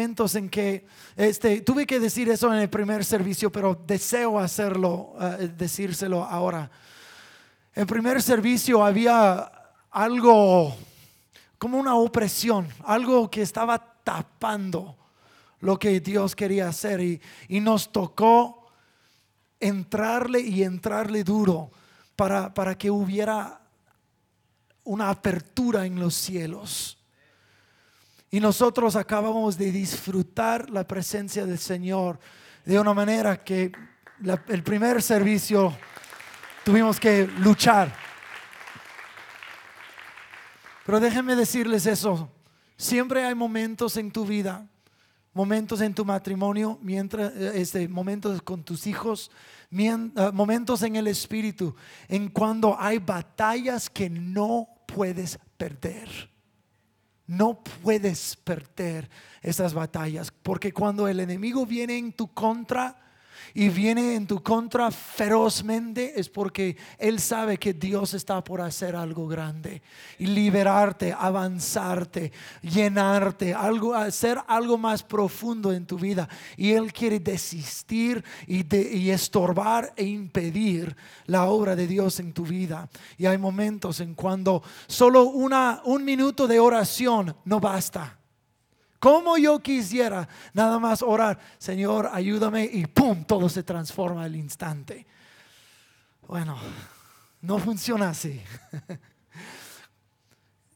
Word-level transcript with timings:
en 0.00 0.48
que 0.48 0.86
este, 1.14 1.60
tuve 1.60 1.86
que 1.86 2.00
decir 2.00 2.28
eso 2.30 2.52
en 2.52 2.60
el 2.60 2.70
primer 2.70 3.04
servicio, 3.04 3.52
pero 3.52 3.74
deseo 3.86 4.38
hacerlo, 4.38 5.14
eh, 5.20 5.50
decírselo 5.56 6.24
ahora. 6.24 6.70
En 7.74 7.86
primer 7.86 8.22
servicio 8.22 8.82
había 8.82 9.52
algo 9.90 10.74
como 11.58 11.78
una 11.78 11.96
opresión, 11.96 12.66
algo 12.84 13.30
que 13.30 13.42
estaba 13.42 13.78
tapando 14.02 14.96
lo 15.60 15.78
que 15.78 16.00
Dios 16.00 16.34
quería 16.34 16.68
hacer 16.68 17.00
y, 17.00 17.20
y 17.48 17.60
nos 17.60 17.92
tocó 17.92 18.66
entrarle 19.60 20.40
y 20.40 20.62
entrarle 20.62 21.22
duro 21.24 21.70
para, 22.16 22.54
para 22.54 22.76
que 22.78 22.90
hubiera 22.90 23.60
una 24.84 25.10
apertura 25.10 25.84
en 25.84 26.00
los 26.00 26.14
cielos. 26.14 26.99
Y 28.30 28.38
nosotros 28.38 28.94
acabamos 28.94 29.58
de 29.58 29.72
disfrutar 29.72 30.70
la 30.70 30.86
presencia 30.86 31.44
del 31.44 31.58
Señor 31.58 32.18
de 32.64 32.78
una 32.78 32.94
manera 32.94 33.42
que 33.42 33.72
el 34.48 34.62
primer 34.62 35.02
servicio 35.02 35.76
tuvimos 36.64 37.00
que 37.00 37.26
luchar. 37.26 37.92
Pero 40.86 41.00
déjenme 41.00 41.34
decirles 41.34 41.86
eso. 41.86 42.30
Siempre 42.76 43.24
hay 43.24 43.34
momentos 43.34 43.96
en 43.96 44.10
tu 44.10 44.24
vida, 44.24 44.66
momentos 45.34 45.80
en 45.80 45.94
tu 45.94 46.04
matrimonio, 46.04 46.78
mientras, 46.82 47.32
este, 47.34 47.88
momentos 47.88 48.40
con 48.42 48.62
tus 48.62 48.86
hijos, 48.86 49.30
ah, 50.16 50.30
momentos 50.32 50.82
en 50.82 50.96
el 50.96 51.06
espíritu, 51.08 51.74
en 52.08 52.28
cuando 52.28 52.76
hay 52.78 52.98
batallas 52.98 53.90
que 53.90 54.08
no 54.08 54.68
puedes 54.86 55.38
perder. 55.56 56.08
No 57.30 57.62
puedes 57.62 58.34
perder 58.34 59.08
esas 59.40 59.72
batallas, 59.72 60.32
porque 60.42 60.72
cuando 60.72 61.06
el 61.06 61.20
enemigo 61.20 61.64
viene 61.64 61.96
en 61.96 62.12
tu 62.12 62.34
contra, 62.34 63.09
y 63.54 63.68
viene 63.68 64.14
en 64.14 64.26
tu 64.26 64.42
contra 64.42 64.90
ferozmente, 64.90 66.18
es 66.18 66.28
porque 66.28 66.76
Él 66.98 67.20
sabe 67.20 67.58
que 67.58 67.72
Dios 67.72 68.14
está 68.14 68.42
por 68.44 68.60
hacer 68.60 68.94
algo 68.94 69.26
grande 69.26 69.82
y 70.18 70.26
liberarte, 70.26 71.14
avanzarte, 71.16 72.32
llenarte, 72.62 73.54
algo, 73.54 73.94
hacer 73.94 74.38
algo 74.46 74.78
más 74.78 75.02
profundo 75.02 75.72
en 75.72 75.86
tu 75.86 75.98
vida. 75.98 76.28
Y 76.56 76.72
Él 76.72 76.92
quiere 76.92 77.18
desistir 77.18 78.24
y, 78.46 78.76
y 78.76 79.10
estorbar 79.10 79.92
e 79.96 80.04
impedir 80.04 80.96
la 81.26 81.46
obra 81.46 81.74
de 81.74 81.86
Dios 81.86 82.20
en 82.20 82.32
tu 82.32 82.44
vida. 82.44 82.88
Y 83.18 83.26
hay 83.26 83.38
momentos 83.38 84.00
en 84.00 84.14
cuando 84.14 84.62
solo 84.86 85.24
una, 85.24 85.80
un 85.84 86.04
minuto 86.04 86.46
de 86.46 86.60
oración 86.60 87.34
no 87.44 87.60
basta 87.60 88.19
como 89.00 89.38
yo 89.38 89.58
quisiera 89.60 90.28
nada 90.52 90.78
más 90.78 91.02
orar, 91.02 91.38
Señor, 91.58 92.10
ayúdame 92.12 92.64
y 92.64 92.86
¡pum! 92.86 93.24
Todo 93.24 93.48
se 93.48 93.62
transforma 93.62 94.24
al 94.24 94.36
instante. 94.36 95.06
Bueno, 96.28 96.56
no 97.40 97.58
funciona 97.58 98.10
así. 98.10 98.40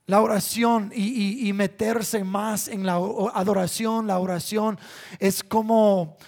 La 0.07 0.21
oración 0.21 0.91
y, 0.95 1.51
meterse 1.55 2.25
más 2.25 2.69
en 2.69 2.85
la 2.85 2.97
adoración, 2.97 4.07
la 4.07 4.19
oración 4.19 4.79
es 5.19 5.43
como, 5.43 6.19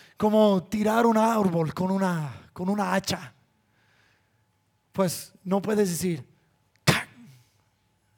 tirar 0.71 1.05
un 1.05 1.19
árbol 1.19 1.75
con 1.75 1.91
una, 1.91 2.49
con 2.55 2.71
una 2.71 2.95
hacha. 2.95 3.35
Pues 4.93 5.35
no 5.45 5.61
puedes 5.61 5.91
decir, 5.91 6.27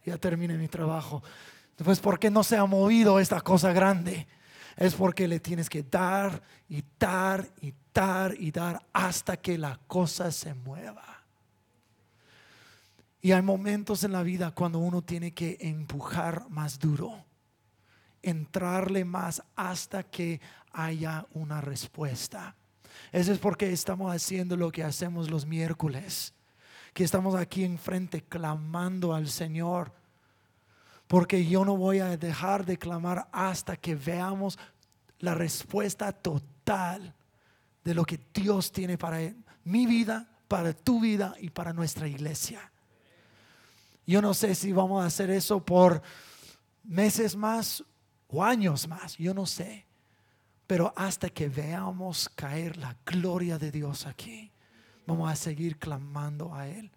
ya 0.05 0.17
terminé 0.17 0.57
mi 0.57 0.69
trabajo. 0.69 1.25
Pues 1.85 2.01
porque 2.01 2.31
no 2.31 2.43
se 2.43 2.57
ha 2.57 2.65
movido 2.65 3.21
esta 3.21 3.41
cosa 3.41 3.73
grande. 3.73 4.27
Es 4.77 4.95
porque 4.95 5.29
le 5.29 5.41
tienes 5.41 5.69
que 5.69 5.83
dar 5.83 6.43
y 6.69 6.85
dar 6.99 7.49
y 7.61 7.75
dar 7.93 8.35
y 8.39 8.51
dar 8.51 8.85
hasta 8.93 9.37
que 9.37 9.59
la 9.59 9.79
cosa 9.87 10.31
se 10.31 10.55
mueva. 10.55 11.25
Y 13.21 13.33
hay 13.33 13.43
momentos 13.43 14.05
en 14.05 14.13
la 14.13 14.23
vida 14.23 14.53
cuando 14.53 14.79
uno 14.79 15.03
tiene 15.03 15.33
que 15.33 15.57
empujar 15.61 16.49
más 16.49 16.79
duro, 16.79 17.25
entrarle 18.23 19.05
más 19.05 19.43
hasta 19.57 20.05
que 20.05 20.41
haya 20.73 21.27
una 21.33 21.61
respuesta. 21.61 22.55
Eso 23.11 23.33
es 23.33 23.39
porque 23.39 23.73
estamos 23.73 24.15
haciendo 24.15 24.57
lo 24.57 24.71
que 24.71 24.85
hacemos 24.85 25.29
los 25.29 25.47
miércoles, 25.47 26.33
que 26.95 27.03
estamos 27.03 27.35
aquí 27.35 27.65
enfrente 27.65 28.23
clamando 28.23 29.13
al 29.13 29.29
Señor 29.29 29.98
porque 31.09 31.47
yo 31.47 31.65
no 31.65 31.77
voy 31.77 31.99
a 32.01 32.17
dejar 32.17 32.65
de 32.67 32.79
clamar 32.79 33.29
hasta 33.33 33.77
que 33.77 33.95
veamos 33.95 34.59
la 35.19 35.35
respuesta 35.35 36.13
total 36.13 37.15
de 37.83 37.95
lo 37.95 38.05
que 38.05 38.21
Dios 38.33 38.71
tiene 38.71 38.99
para 38.99 39.19
mi 39.65 39.87
vida, 39.87 40.29
para 40.47 40.75
tu 40.75 41.01
vida 41.01 41.35
y 41.41 41.49
para 41.49 41.73
nuestra 41.73 42.07
iglesia. 42.07 42.71
Yo 44.07 44.21
no 44.21 44.35
sé 44.35 44.55
si 44.55 44.73
vamos 44.73 45.03
a 45.03 45.07
hacer 45.07 45.31
eso 45.31 45.65
por 45.65 46.03
meses 46.85 47.35
más 47.35 47.83
o 48.29 48.45
años 48.45 48.87
más, 48.87 49.17
yo 49.17 49.33
no 49.33 49.47
sé. 49.47 49.87
Pero 50.67 50.93
hasta 50.95 51.31
que 51.31 51.49
veamos 51.49 52.29
caer 52.29 52.77
la 52.77 52.95
gloria 53.07 53.59
de 53.59 53.71
Dios 53.71 54.07
aquí, 54.07 54.53
vamos 55.07 55.33
a 55.33 55.37
seguir 55.37 55.79
clamando 55.79 56.55
a 56.55 56.69
Él. 56.69 56.91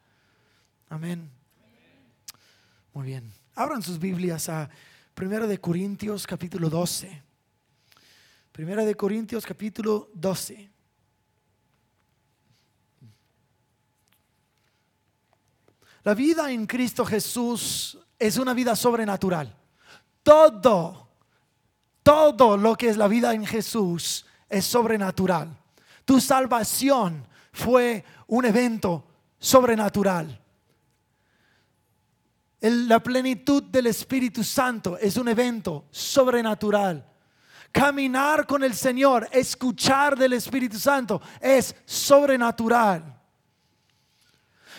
Amén. 0.89 1.31
Muy 2.93 3.05
bien. 3.05 3.40
Abran 3.55 3.81
sus 3.81 3.99
Biblias 3.99 4.47
a 4.47 4.69
1 5.19 5.47
de 5.47 5.59
Corintios 5.59 6.25
capítulo 6.25 6.69
12. 6.69 7.21
1 8.57 8.85
de 8.85 8.95
Corintios 8.95 9.45
capítulo 9.45 10.09
12. 10.13 10.69
La 16.03 16.13
vida 16.13 16.49
en 16.51 16.65
Cristo 16.65 17.05
Jesús 17.05 17.97
es 18.17 18.37
una 18.37 18.53
vida 18.53 18.75
sobrenatural. 18.75 19.53
Todo, 20.23 21.09
todo 22.01 22.55
lo 22.55 22.75
que 22.75 22.89
es 22.89 22.97
la 22.97 23.07
vida 23.07 23.33
en 23.33 23.45
Jesús 23.45 24.25
es 24.49 24.65
sobrenatural. 24.65 25.57
Tu 26.05 26.21
salvación 26.21 27.27
fue 27.51 28.03
un 28.27 28.45
evento 28.45 29.05
sobrenatural 29.37 30.41
la 32.61 33.01
plenitud 33.01 33.63
del 33.63 33.87
Espíritu 33.87 34.43
Santo 34.43 34.97
es 34.97 35.17
un 35.17 35.27
evento 35.27 35.85
sobrenatural. 35.89 37.03
Caminar 37.71 38.45
con 38.45 38.63
el 38.63 38.75
Señor, 38.75 39.27
escuchar 39.31 40.17
del 40.17 40.33
Espíritu 40.33 40.77
Santo 40.77 41.21
es 41.39 41.75
sobrenatural. 41.85 43.19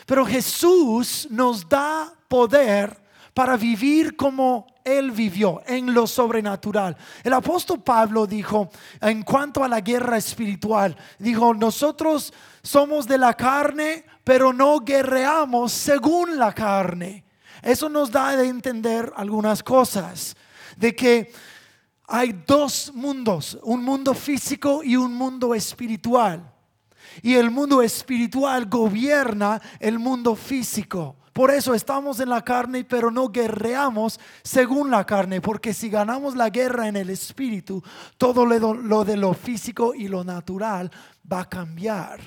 Pero 0.07 0.25
Jesús 0.27 1.27
nos 1.31 1.69
da 1.69 2.13
poder 2.29 3.03
para 3.35 3.57
vivir 3.57 4.15
como 4.15 4.67
Él 4.85 5.11
vivió 5.11 5.63
en 5.67 5.93
lo 5.93 6.07
sobrenatural. 6.07 6.97
El 7.25 7.33
apóstol 7.33 7.83
Pablo 7.83 8.27
dijo, 8.27 8.71
en 9.01 9.23
cuanto 9.23 9.65
a 9.65 9.69
la 9.69 9.81
guerra 9.81 10.19
espiritual, 10.19 10.97
dijo, 11.19 11.55
nosotros 11.55 12.33
somos 12.63 13.07
de 13.07 13.19
la 13.19 13.35
carne, 13.35 14.05
pero 14.23 14.53
no 14.53 14.81
guerreamos 14.81 15.73
según 15.73 16.39
la 16.39 16.53
carne. 16.53 17.25
Eso 17.63 17.89
nos 17.89 18.11
da 18.11 18.29
a 18.29 18.45
entender 18.45 19.13
algunas 19.17 19.63
cosas, 19.63 20.37
de 20.77 20.95
que 20.95 21.33
hay 22.09 22.33
dos 22.47 22.93
mundos, 22.95 23.59
un 23.63 23.83
mundo 23.83 24.15
físico 24.15 24.83
y 24.83 24.97
un 24.97 25.15
mundo 25.15 25.55
espiritual. 25.55 26.53
Y 27.23 27.35
el 27.35 27.51
mundo 27.51 27.83
espiritual 27.83 28.67
gobierna 28.67 29.61
el 29.81 29.99
mundo 29.99 30.35
físico. 30.35 31.17
Por 31.33 31.51
eso 31.51 31.75
estamos 31.75 32.21
en 32.21 32.29
la 32.29 32.43
carne, 32.43 32.85
pero 32.85 33.11
no 33.11 33.29
guerreamos 33.29 34.21
según 34.43 34.91
la 34.91 35.07
carne, 35.07 35.41
porque 35.41 35.73
si 35.73 35.89
ganamos 35.89 36.37
la 36.37 36.51
guerra 36.51 36.89
en 36.89 36.97
el 36.97 37.09
espíritu, 37.09 37.83
todo 38.19 38.45
lo 38.45 39.05
de 39.05 39.17
lo 39.17 39.33
físico 39.33 39.95
y 39.95 40.09
lo 40.09 40.25
natural 40.25 40.91
va 41.31 41.41
a 41.41 41.49
cambiar. 41.49 42.21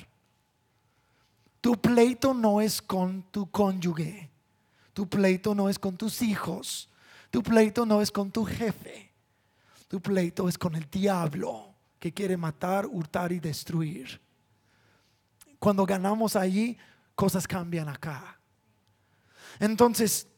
Tu 1.60 1.80
pleito 1.80 2.34
no 2.34 2.60
es 2.60 2.82
con 2.82 3.24
tu 3.30 3.50
cónyuge. 3.50 4.30
Tu 4.96 5.06
pleito 5.06 5.54
no 5.54 5.68
es 5.68 5.78
con 5.78 5.94
tus 5.94 6.22
hijos. 6.22 6.88
Tu 7.30 7.42
pleito 7.42 7.84
no 7.84 8.00
es 8.00 8.10
con 8.10 8.30
tu 8.30 8.46
jefe. 8.46 9.12
Tu 9.88 10.00
pleito 10.00 10.48
es 10.48 10.56
con 10.56 10.74
el 10.74 10.88
diablo 10.88 11.74
que 11.98 12.14
quiere 12.14 12.38
matar, 12.38 12.86
hurtar 12.86 13.30
y 13.30 13.38
destruir. 13.38 14.18
Cuando 15.58 15.84
ganamos 15.84 16.34
allí, 16.34 16.78
cosas 17.14 17.46
cambian 17.46 17.90
acá. 17.90 18.40
Entonces, 19.60 20.28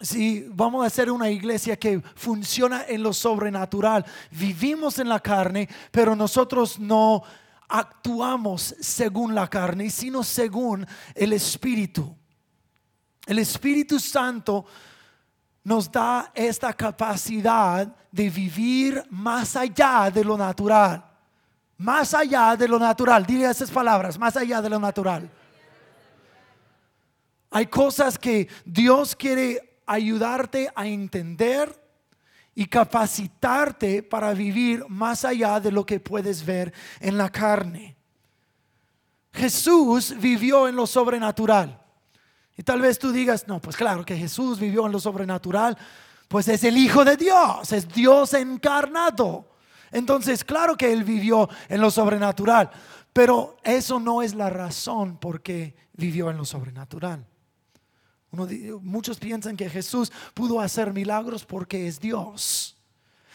si 0.00 0.46
vamos 0.54 0.86
a 0.86 0.88
ser 0.88 1.10
una 1.10 1.28
iglesia 1.28 1.78
que 1.78 2.00
funciona 2.14 2.86
en 2.88 3.02
lo 3.02 3.12
sobrenatural, 3.12 4.06
vivimos 4.30 4.98
en 4.98 5.10
la 5.10 5.20
carne, 5.20 5.68
pero 5.90 6.16
nosotros 6.16 6.80
no 6.80 7.24
actuamos 7.68 8.74
según 8.80 9.34
la 9.34 9.50
carne, 9.50 9.90
sino 9.90 10.24
según 10.24 10.86
el 11.14 11.34
Espíritu. 11.34 12.16
El 13.28 13.38
Espíritu 13.40 14.00
Santo 14.00 14.64
nos 15.62 15.92
da 15.92 16.32
esta 16.34 16.72
capacidad 16.72 17.94
de 18.10 18.30
vivir 18.30 19.04
más 19.10 19.54
allá 19.54 20.10
de 20.10 20.24
lo 20.24 20.38
natural. 20.38 21.04
Más 21.76 22.14
allá 22.14 22.56
de 22.56 22.66
lo 22.66 22.78
natural. 22.78 23.26
Dile 23.26 23.44
esas 23.44 23.70
palabras, 23.70 24.18
más 24.18 24.34
allá 24.34 24.62
de 24.62 24.70
lo 24.70 24.78
natural. 24.78 25.30
Hay 27.50 27.66
cosas 27.66 28.18
que 28.18 28.48
Dios 28.64 29.14
quiere 29.14 29.82
ayudarte 29.84 30.72
a 30.74 30.86
entender 30.86 31.78
y 32.54 32.64
capacitarte 32.64 34.02
para 34.02 34.32
vivir 34.32 34.86
más 34.88 35.26
allá 35.26 35.60
de 35.60 35.70
lo 35.70 35.84
que 35.84 36.00
puedes 36.00 36.46
ver 36.46 36.72
en 36.98 37.18
la 37.18 37.28
carne. 37.28 37.94
Jesús 39.34 40.14
vivió 40.18 40.66
en 40.66 40.76
lo 40.76 40.86
sobrenatural. 40.86 41.77
Y 42.58 42.64
tal 42.64 42.80
vez 42.80 42.98
tú 42.98 43.12
digas, 43.12 43.46
no, 43.46 43.60
pues 43.60 43.76
claro 43.76 44.04
que 44.04 44.16
Jesús 44.16 44.58
vivió 44.58 44.84
en 44.84 44.90
lo 44.90 44.98
sobrenatural, 44.98 45.78
pues 46.26 46.48
es 46.48 46.64
el 46.64 46.76
Hijo 46.76 47.04
de 47.04 47.16
Dios, 47.16 47.72
es 47.72 47.88
Dios 47.88 48.34
encarnado. 48.34 49.48
Entonces, 49.92 50.42
claro 50.42 50.76
que 50.76 50.92
Él 50.92 51.04
vivió 51.04 51.48
en 51.68 51.80
lo 51.80 51.88
sobrenatural, 51.88 52.68
pero 53.12 53.56
eso 53.62 54.00
no 54.00 54.22
es 54.22 54.34
la 54.34 54.50
razón 54.50 55.18
por 55.18 55.40
qué 55.40 55.76
vivió 55.92 56.30
en 56.30 56.36
lo 56.36 56.44
sobrenatural. 56.44 57.24
muchos 58.82 59.18
piensan 59.18 59.56
que 59.56 59.70
Jesús 59.70 60.12
pudo 60.34 60.60
hacer 60.60 60.92
milagros 60.92 61.44
porque 61.44 61.86
es 61.86 62.00
Dios. 62.00 62.76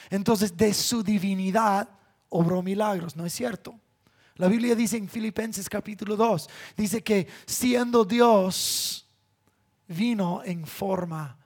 Entonces, 0.09 0.57
de 0.57 0.73
su 0.73 1.01
divinidad 1.01 1.87
obró 2.27 2.61
milagros, 2.61 3.15
¿no 3.15 3.25
es 3.25 3.31
cierto? 3.31 3.79
La 4.35 4.49
Biblia 4.49 4.75
dice 4.75 4.97
en 4.97 5.07
Filipenses 5.07 5.69
capítulo 5.69 6.17
2, 6.17 6.49
dice 6.75 7.01
que 7.01 7.27
siendo 7.45 8.03
Dios, 8.03 9.02
vino 9.87 10.41
en 10.43 10.65
forma 10.65 11.37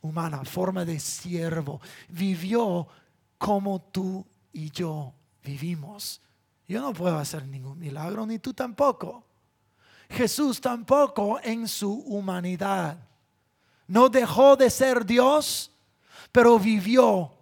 humana, 0.00 0.44
forma 0.44 0.84
de 0.84 1.00
siervo. 1.00 1.80
Vivió 2.08 2.86
como 3.38 3.80
tú 3.80 4.26
y 4.52 4.70
yo 4.70 5.12
vivimos. 5.42 6.20
Yo 6.68 6.80
no 6.80 6.92
puedo 6.92 7.18
hacer 7.18 7.46
ningún 7.46 7.78
milagro, 7.78 8.26
ni 8.26 8.38
tú 8.38 8.52
tampoco. 8.52 9.24
Jesús 10.08 10.60
tampoco 10.60 11.40
en 11.42 11.68
su 11.68 11.92
humanidad. 11.92 12.98
No 13.86 14.08
dejó 14.08 14.56
de 14.56 14.70
ser 14.70 15.04
Dios, 15.04 15.70
pero 16.32 16.58
vivió 16.58 17.32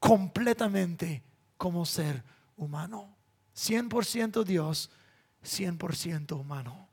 completamente 0.00 1.22
como 1.56 1.84
ser 1.84 2.24
humano. 2.56 3.14
100% 3.54 4.44
Dios, 4.44 4.90
100% 5.44 6.32
humano. 6.32 6.88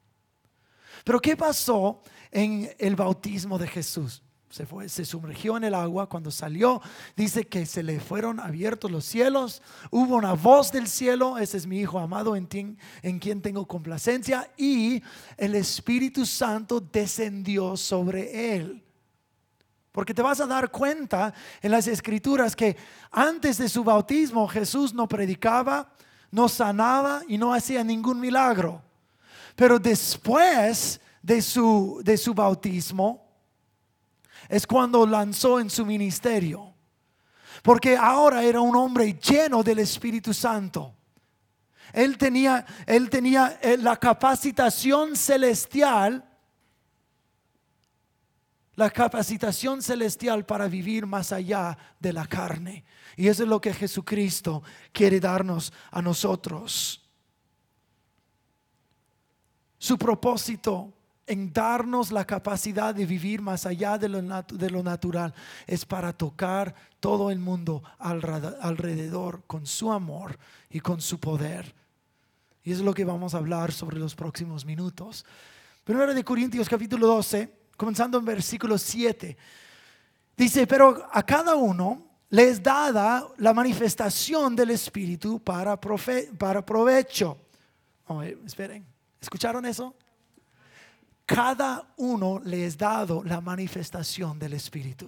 Pero 1.04 1.19
¿qué 1.19 1.36
pasó 1.36 2.01
en 2.31 2.69
el 2.77 2.95
bautismo 2.95 3.57
de 3.57 3.67
Jesús? 3.67 4.23
Se, 4.49 4.65
fue, 4.65 4.89
se 4.89 5.05
sumergió 5.05 5.57
en 5.57 5.63
el 5.63 5.75
agua, 5.75 6.09
cuando 6.09 6.31
salió, 6.31 6.81
dice 7.15 7.45
que 7.45 7.67
se 7.67 7.83
le 7.83 7.99
fueron 7.99 8.39
abiertos 8.39 8.89
los 8.89 9.05
cielos, 9.05 9.61
hubo 9.91 10.15
una 10.15 10.33
voz 10.33 10.71
del 10.71 10.87
cielo, 10.87 11.37
ese 11.37 11.57
es 11.57 11.67
mi 11.67 11.81
Hijo 11.81 11.99
amado 11.99 12.35
en, 12.35 12.47
en 13.03 13.19
quien 13.19 13.43
tengo 13.43 13.67
complacencia, 13.67 14.49
y 14.57 15.03
el 15.37 15.53
Espíritu 15.53 16.25
Santo 16.25 16.79
descendió 16.79 17.77
sobre 17.77 18.55
él. 18.55 18.83
Porque 19.91 20.13
te 20.13 20.21
vas 20.21 20.39
a 20.39 20.47
dar 20.47 20.71
cuenta 20.71 21.33
en 21.61 21.71
las 21.71 21.85
escrituras 21.87 22.55
que 22.55 22.75
antes 23.11 23.57
de 23.57 23.69
su 23.69 23.83
bautismo 23.83 24.47
Jesús 24.47 24.93
no 24.93 25.07
predicaba, 25.07 25.91
no 26.31 26.47
sanaba 26.47 27.21
y 27.27 27.37
no 27.37 27.53
hacía 27.53 27.83
ningún 27.83 28.19
milagro. 28.19 28.81
Pero 29.55 29.77
después 29.77 31.01
de 31.21 31.42
su, 31.42 32.01
de 32.04 32.18
su 32.18 32.33
bautismo, 32.33 33.27
es 34.48 34.66
cuando 34.66 35.06
lanzó 35.06 35.60
en 35.60 35.69
su 35.69 35.86
ministerio. 35.86 36.74
Porque 37.62 37.98
ahora 37.98 38.44
era 38.44 38.62
un 38.62 38.75
hombre 38.75 39.13
lleno 39.13 39.63
del 39.63 39.80
Espíritu 39.80 40.33
Santo. 40.33 40.95
Él 41.94 42.18
tenía, 42.18 42.66
él 42.86 43.10
tenía 43.10 43.60
eh, 43.62 43.77
la 43.77 43.98
capacitación 43.98 45.16
celestial, 45.16 46.24
la 48.75 48.89
capacitación 48.89 49.81
celestial 49.81 50.45
para 50.45 50.68
vivir 50.68 51.06
más 51.06 51.31
allá 51.31 51.77
de 52.00 52.13
la 52.13 52.25
carne. 52.27 52.86
Y 53.18 53.27
eso 53.27 53.44
es 53.44 53.50
lo 53.50 53.60
que 53.60 53.74
Jesucristo 53.74 54.63
quiere 54.94 55.19
darnos 55.19 55.74
a 55.92 56.01
nosotros. 56.01 57.06
Su 59.77 59.98
propósito 59.98 60.94
en 61.29 61.53
darnos 61.53 62.11
la 62.11 62.25
capacidad 62.25 62.93
de 62.93 63.05
vivir 63.05 63.39
más 63.41 63.67
allá 63.67 63.99
de 63.99 64.09
lo, 64.09 64.83
natural 64.83 65.33
es 65.67 65.85
para 65.85 66.11
tocar 66.11 66.73
todo 66.99 67.29
el 67.29 67.37
mundo 67.37 67.83
alrededor 67.99 69.43
con 69.45 69.67
su 69.67 69.91
amor 69.91 70.37
y 70.71 70.79
con 70.79 70.99
su 70.99 71.19
poder. 71.19 71.73
Y 72.63 72.71
es 72.71 72.79
lo 72.79 72.95
que 72.95 73.05
vamos 73.05 73.35
a 73.35 73.37
hablar 73.37 73.71
sobre 73.71 73.99
los 73.99 74.15
próximos 74.15 74.65
minutos. 74.65 75.23
Primero 75.83 76.15
de 76.15 76.23
Corintios 76.23 76.67
capítulo 76.67 77.05
12, 77.05 77.53
comenzando 77.77 78.17
en 78.17 78.25
versículo 78.25 78.77
7. 78.77 79.37
Dice, 80.35 80.65
pero 80.65 81.07
a 81.11 81.21
cada 81.21 81.55
uno 81.55 82.07
le 82.31 82.49
es 82.49 82.63
dada 82.63 83.27
la 83.37 83.53
manifestación 83.53 84.55
del 84.55 84.71
Espíritu 84.71 85.39
para, 85.39 85.79
para 85.79 86.65
provecho. 86.65 87.37
esperen. 88.45 88.83
¿Escucharon 89.21 89.65
eso? 89.65 89.93
Cada 91.29 91.93
uno 91.97 92.41
le 92.43 92.65
es 92.65 92.75
dado 92.75 93.23
la 93.23 93.39
manifestación 93.39 94.39
del 94.39 94.53
Espíritu. 94.53 95.07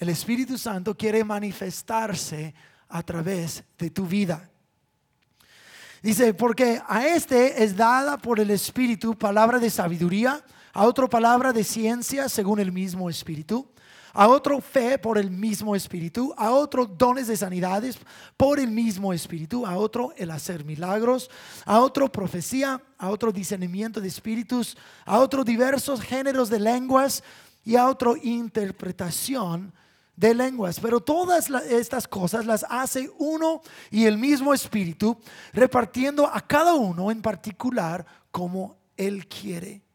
El 0.00 0.08
Espíritu 0.08 0.58
Santo 0.58 0.96
quiere 0.96 1.22
manifestarse 1.22 2.52
a 2.88 3.04
través 3.04 3.62
de 3.78 3.88
tu 3.88 4.04
vida. 4.04 4.50
Dice, 6.02 6.34
porque 6.34 6.82
a 6.88 7.06
este 7.06 7.62
es 7.62 7.76
dada 7.76 8.18
por 8.18 8.40
el 8.40 8.50
Espíritu 8.50 9.16
palabra 9.16 9.60
de 9.60 9.70
sabiduría, 9.70 10.44
a 10.72 10.84
otro 10.84 11.08
palabra 11.08 11.52
de 11.52 11.62
ciencia 11.62 12.28
según 12.28 12.58
el 12.58 12.72
mismo 12.72 13.08
Espíritu 13.08 13.70
a 14.16 14.28
otro 14.28 14.62
fe 14.62 14.96
por 14.96 15.18
el 15.18 15.30
mismo 15.30 15.76
espíritu, 15.76 16.34
a 16.38 16.50
otro 16.50 16.86
dones 16.86 17.26
de 17.26 17.36
sanidades 17.36 17.98
por 18.38 18.58
el 18.58 18.70
mismo 18.70 19.12
espíritu, 19.12 19.66
a 19.66 19.76
otro 19.76 20.14
el 20.16 20.30
hacer 20.30 20.64
milagros, 20.64 21.30
a 21.66 21.80
otro 21.80 22.10
profecía, 22.10 22.80
a 22.96 23.10
otro 23.10 23.30
discernimiento 23.30 24.00
de 24.00 24.08
espíritus, 24.08 24.74
a 25.04 25.18
otro 25.18 25.44
diversos 25.44 26.00
géneros 26.00 26.48
de 26.48 26.60
lenguas 26.60 27.22
y 27.62 27.76
a 27.76 27.88
otro 27.88 28.16
interpretación 28.16 29.74
de 30.16 30.34
lenguas. 30.34 30.80
Pero 30.80 31.00
todas 31.00 31.50
estas 31.68 32.08
cosas 32.08 32.46
las 32.46 32.64
hace 32.70 33.10
uno 33.18 33.60
y 33.90 34.06
el 34.06 34.16
mismo 34.16 34.54
espíritu, 34.54 35.18
repartiendo 35.52 36.26
a 36.26 36.40
cada 36.40 36.72
uno 36.72 37.10
en 37.10 37.20
particular 37.20 38.06
como 38.30 38.78
él 38.96 39.28
quiere. 39.28 39.85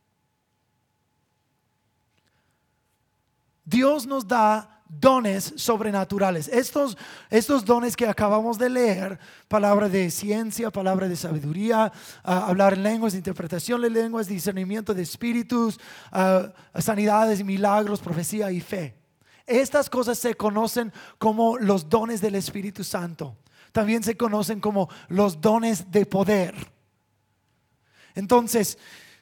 Dios 3.63 4.05
nos 4.05 4.27
da 4.27 4.81
dones 4.99 5.53
sobrenaturales. 5.55 6.47
Estos, 6.49 6.97
estos 7.29 7.63
dones 7.63 7.95
que 7.95 8.07
acabamos 8.07 8.57
de 8.57 8.69
leer, 8.69 9.19
palabra 9.47 9.87
de 9.87 10.11
ciencia, 10.11 10.69
palabra 10.69 11.07
de 11.07 11.15
sabiduría, 11.15 11.91
ah, 12.23 12.45
hablar 12.47 12.73
en 12.73 12.83
lenguas, 12.83 13.15
interpretación 13.15 13.81
de 13.81 13.89
lenguas, 13.89 14.27
discernimiento 14.27 14.93
de 14.93 15.03
espíritus, 15.03 15.79
uh, 16.11 16.81
sanidades, 16.81 17.43
milagros, 17.43 18.01
profecía 18.01 18.51
y 18.51 18.59
fe. 18.59 18.95
Estas 19.45 19.89
cosas 19.89 20.17
se 20.17 20.35
conocen 20.35 20.91
como 21.17 21.57
los 21.57 21.89
dones 21.89 22.21
del 22.21 22.35
Espíritu 22.35 22.83
Santo. 22.83 23.37
También 23.71 24.03
se 24.03 24.17
conocen 24.17 24.59
como 24.59 24.89
los 25.07 25.39
dones 25.39 25.89
de 25.91 26.05
poder. 26.05 26.53
Entonces, 28.13 28.77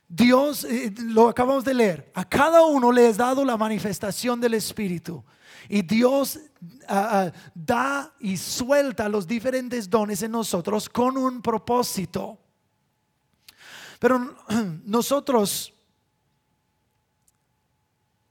Dios, 0.09 0.63
eh, 0.63 0.91
lo 0.97 1.29
acabamos 1.29 1.63
de 1.63 1.75
leer, 1.75 2.11
a 2.15 2.27
cada 2.27 2.65
uno 2.65 2.91
le 2.91 3.07
es 3.07 3.17
dado 3.17 3.45
la 3.45 3.55
manifestación 3.55 4.41
del 4.41 4.55
Espíritu. 4.55 5.23
Y 5.69 5.83
Dios 5.83 6.39
ah, 6.87 7.27
ah, 7.27 7.31
da 7.53 8.15
y 8.19 8.35
suelta 8.35 9.07
los 9.07 9.27
diferentes 9.27 9.87
dones 9.87 10.23
en 10.23 10.31
nosotros 10.31 10.89
con 10.89 11.15
un 11.15 11.43
propósito. 11.43 12.39
Pero 13.99 14.35
nosotros, 14.83 15.71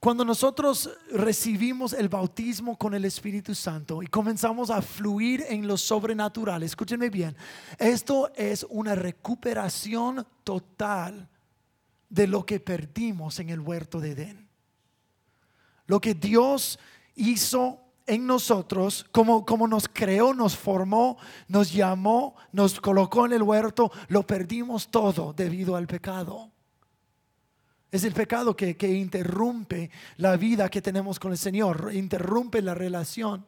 cuando 0.01 0.25
nosotros 0.25 0.91
recibimos 1.13 1.93
el 1.93 2.09
bautismo 2.09 2.77
con 2.77 2.93
el 2.95 3.05
Espíritu 3.05 3.55
Santo 3.55 4.03
y 4.03 4.09
comenzamos 4.09 4.71
a 4.71 4.83
fluir 4.83 5.45
en 5.49 5.69
lo 5.69 5.77
sobrenatural, 5.77 6.65
escúchenme 6.65 7.09
bien, 7.09 7.37
esto 7.79 8.33
es 8.35 8.67
una 8.69 8.97
recuperación 8.97 10.27
total 10.43 11.29
de 12.09 12.27
lo 12.27 12.45
que 12.47 12.61
perdimos 12.61 13.39
en 13.39 13.51
el 13.51 13.61
huerto 13.61 14.01
de 14.01 14.13
Edén. 14.13 14.49
Lo 15.87 16.01
que 16.01 16.15
Dios 16.15 16.79
hizo 17.15 17.81
en 18.07 18.27
nosotros, 18.27 19.05
como, 19.13 19.69
nos 19.69 19.89
creó, 19.89 20.33
nos 20.33 20.57
formó, 20.57 21.19
nos 21.47 21.73
llamó, 21.73 22.37
nos 22.53 22.81
colocó 22.81 23.27
en 23.27 23.35
el 23.35 23.43
huerto, 23.43 23.93
lo 24.09 24.27
perdimos 24.27 24.89
todo 24.89 25.35
debido 25.35 25.77
al 25.77 25.87
pecado. 25.87 26.51
Es 27.91 28.05
el 28.05 28.13
pecado 28.13 28.57
que, 28.57 28.77
que 28.77 28.91
interrumpe 28.91 29.91
la 30.17 30.37
vida 30.37 30.71
que 30.71 30.83
tenemos 30.83 31.19
con 31.19 31.33
el 31.33 31.39
Señor, 31.39 31.91
interrumpe 31.93 32.63
la 32.63 32.75
relación. 32.75 33.45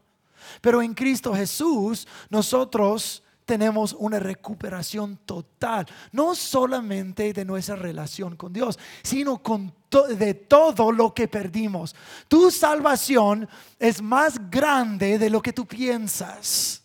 Pero 0.61 0.83
en 0.83 0.95
Cristo 0.95 1.35
Jesús 1.35 2.07
nosotros 2.29 3.23
tenemos 3.51 3.97
una 3.99 4.21
recuperación 4.21 5.17
total, 5.27 5.85
no 6.13 6.37
solamente 6.37 7.33
de 7.33 7.45
nuestra 7.45 7.75
relación 7.75 8.37
con 8.37 8.53
Dios, 8.53 8.79
sino 9.03 9.43
con 9.43 9.75
de 10.17 10.35
todo 10.35 10.93
lo 10.93 11.13
que 11.13 11.27
perdimos. 11.27 11.97
Tu 12.29 12.53
salvación 12.53 13.49
es 13.77 14.01
más 14.01 14.39
grande 14.49 15.19
de 15.19 15.29
lo 15.29 15.43
que 15.43 15.53
tú 15.53 15.67
piensas. 15.67 16.85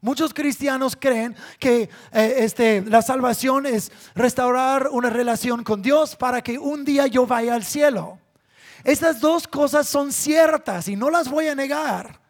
Muchos 0.00 0.34
cristianos 0.34 0.96
creen 0.98 1.36
que 1.60 1.82
eh, 2.10 2.34
este, 2.38 2.82
la 2.82 3.00
salvación 3.00 3.64
es 3.64 3.92
restaurar 4.16 4.88
una 4.90 5.10
relación 5.10 5.62
con 5.62 5.80
Dios 5.80 6.16
para 6.16 6.42
que 6.42 6.58
un 6.58 6.84
día 6.84 7.06
yo 7.06 7.24
vaya 7.24 7.54
al 7.54 7.62
cielo. 7.62 8.18
Estas 8.82 9.20
dos 9.20 9.46
cosas 9.46 9.86
son 9.86 10.10
ciertas 10.10 10.88
y 10.88 10.96
no 10.96 11.08
las 11.08 11.30
voy 11.30 11.46
a 11.46 11.54
negar. 11.54 12.27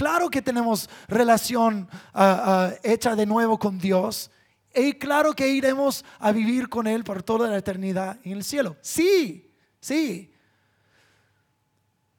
Claro 0.00 0.30
que 0.30 0.40
tenemos 0.40 0.88
relación 1.08 1.86
ah, 2.14 2.70
ah, 2.72 2.74
hecha 2.82 3.14
de 3.14 3.26
nuevo 3.26 3.58
con 3.58 3.78
Dios. 3.78 4.30
Y 4.74 4.94
claro 4.94 5.34
que 5.34 5.46
iremos 5.46 6.06
a 6.18 6.32
vivir 6.32 6.70
con 6.70 6.86
Él 6.86 7.04
por 7.04 7.22
toda 7.22 7.50
la 7.50 7.58
eternidad 7.58 8.18
en 8.24 8.32
el 8.32 8.42
cielo. 8.42 8.78
Sí, 8.80 9.52
sí. 9.78 10.32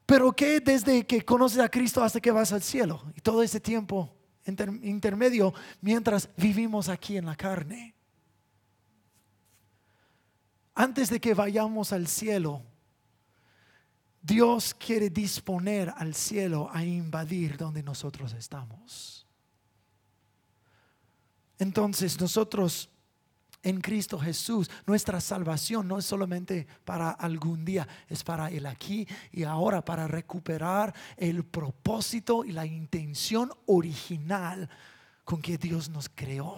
Pero 0.05 0.31
¿qué 0.31 0.59
desde 0.59 1.07
que 1.07 1.25
conoces 1.25 1.57
a 1.57 1.69
Cristo 1.69 2.03
hasta 2.03 2.21
que 2.21 2.29
vas 2.29 2.53
al 2.53 2.61
cielo? 2.61 3.01
Y 3.15 3.21
todo 3.21 3.41
ese 3.41 3.59
tiempo 3.59 4.15
intermedio 4.45 5.51
mientras 5.81 6.29
vivimos 6.37 6.87
aquí 6.87 7.17
en 7.17 7.25
la 7.25 7.35
carne. 7.35 7.95
Antes 10.75 11.09
de 11.09 11.19
que 11.19 11.33
vayamos 11.33 11.91
al 11.93 12.07
cielo, 12.07 12.61
Dios 14.21 14.73
quiere 14.73 15.09
disponer 15.09 15.91
al 15.95 16.13
cielo 16.13 16.69
a 16.71 16.83
invadir 16.83 17.57
donde 17.57 17.81
nosotros 17.81 18.33
estamos. 18.33 19.25
Entonces 21.57 22.19
nosotros 22.19 22.89
en 23.63 23.79
Cristo 23.79 24.17
Jesús, 24.17 24.69
nuestra 24.87 25.21
salvación 25.21 25.87
no 25.87 25.99
es 25.99 26.05
solamente 26.05 26.65
para 26.83 27.11
algún 27.11 27.63
día, 27.63 27.87
es 28.09 28.23
para 28.23 28.49
el 28.49 28.65
aquí 28.65 29.07
y 29.31 29.43
ahora, 29.43 29.85
para 29.85 30.07
recuperar 30.07 30.93
el 31.15 31.43
propósito 31.43 32.43
y 32.43 32.51
la 32.51 32.65
intención 32.65 33.51
original 33.67 34.67
con 35.23 35.41
que 35.41 35.57
Dios 35.57 35.89
nos 35.89 36.09
creó. 36.09 36.57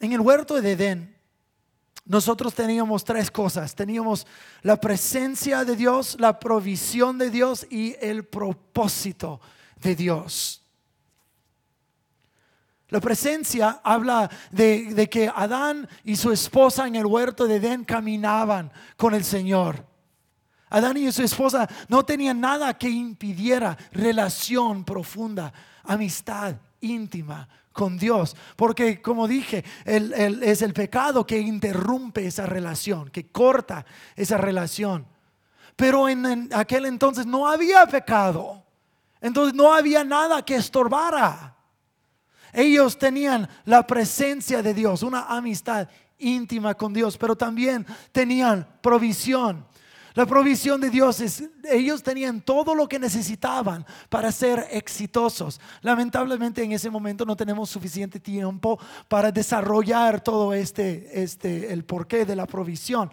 En 0.00 0.12
el 0.12 0.20
huerto 0.20 0.60
de 0.60 0.72
Edén, 0.72 1.17
nosotros 2.08 2.54
teníamos 2.54 3.04
tres 3.04 3.30
cosas. 3.30 3.74
Teníamos 3.74 4.26
la 4.62 4.80
presencia 4.80 5.64
de 5.64 5.76
Dios, 5.76 6.16
la 6.18 6.40
provisión 6.40 7.18
de 7.18 7.30
Dios 7.30 7.66
y 7.70 7.94
el 8.00 8.24
propósito 8.24 9.40
de 9.76 9.94
Dios. 9.94 10.64
La 12.88 13.00
presencia 13.00 13.82
habla 13.84 14.30
de, 14.50 15.06
que 15.10 15.28
Adán 15.28 15.86
y 16.02 16.16
su 16.16 16.32
esposa 16.32 16.86
en 16.86 16.96
el 16.96 17.04
huerto 17.04 17.46
de 17.46 17.56
Edén 17.56 17.84
caminaban 17.84 18.72
con 18.96 19.14
el 19.14 19.22
Señor. 19.22 19.84
Adán 20.70 20.96
y 20.96 21.12
su 21.12 21.22
esposa 21.22 21.68
no 21.88 22.06
tenían 22.06 22.40
nada 22.40 22.72
que 22.72 22.88
impidiera 22.88 23.76
relación 23.92 24.82
profunda, 24.82 25.52
amistad 25.84 26.56
íntima 26.80 27.48
con 27.72 27.96
Dios. 27.96 28.36
Porque 28.56 29.00
como 29.00 29.28
dije, 29.28 29.64
es 29.84 30.62
el 30.62 30.74
pecado 30.74 31.26
que 31.26 31.38
interrumpe 31.38 32.26
esa 32.26 32.46
relación, 32.46 33.10
que 33.10 33.28
corta 33.28 33.84
esa 34.16 34.38
relación. 34.38 35.06
Pero 35.76 36.08
en, 36.08 36.48
aquel 36.52 36.86
entonces 36.86 37.24
no 37.24 37.48
había 37.48 37.86
pecado. 37.86 38.64
Entonces 39.20 39.54
no 39.54 39.72
había 39.72 40.04
nada 40.04 40.44
que 40.44 40.56
estorbara. 40.56 41.54
Ellos 42.52 42.98
tenían 42.98 43.48
la 43.64 43.86
presencia 43.86 44.62
de 44.62 44.74
Dios, 44.74 45.02
una 45.02 45.22
amistad 45.24 45.88
íntima 46.18 46.74
con 46.74 46.92
Dios, 46.92 47.16
pero 47.16 47.36
también 47.36 47.86
tenían 48.12 48.66
provisión. 48.80 49.64
La 50.14 50.26
provisión 50.26 50.80
de 50.80 50.90
Dios 50.90 51.20
es, 51.20 51.44
ellos 51.70 52.02
tenían 52.02 52.40
todo 52.40 52.74
lo 52.74 52.88
que 52.88 52.98
necesitaban 52.98 53.84
para 54.08 54.32
ser 54.32 54.66
exitosos. 54.70 55.60
Lamentablemente 55.82 56.62
en 56.62 56.72
ese 56.72 56.90
momento 56.90 57.24
no 57.24 57.36
tenemos 57.36 57.70
suficiente 57.70 58.18
tiempo 58.18 58.78
para 59.08 59.30
desarrollar 59.30 60.20
todo 60.20 60.54
este, 60.54 61.22
este, 61.22 61.72
el 61.72 61.84
porqué 61.84 62.24
de 62.24 62.36
la 62.36 62.46
provisión. 62.46 63.10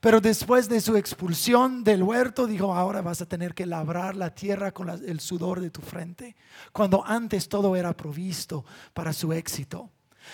Pero 0.00 0.20
después 0.20 0.68
de 0.68 0.80
su 0.80 0.96
expulsión 0.96 1.84
del 1.84 2.02
huerto, 2.02 2.48
dijo, 2.48 2.74
ahora 2.74 3.02
vas 3.02 3.22
a 3.22 3.26
tener 3.26 3.54
que 3.54 3.66
labrar 3.66 4.16
la 4.16 4.34
tierra 4.34 4.72
con 4.72 4.90
el 4.90 5.20
sudor 5.20 5.60
de 5.60 5.70
tu 5.70 5.80
frente, 5.80 6.34
cuando 6.72 7.06
antes 7.06 7.48
todo 7.48 7.76
era 7.76 7.96
provisto 7.96 8.64
para 8.94 9.12
su 9.12 9.32
éxito. 9.32 9.90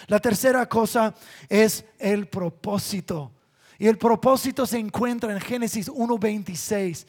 La 0.07 0.21
tercera 0.21 0.67
cosa 0.67 1.15
es 1.51 1.85
el 1.99 2.29
propósito. 2.29 3.33
Y 3.79 3.87
el 3.87 3.97
propósito 3.97 4.67
se 4.67 4.79
encuentra 4.79 5.33
en 5.33 5.41
Génesis 5.41 5.89
1.26. 5.89 7.07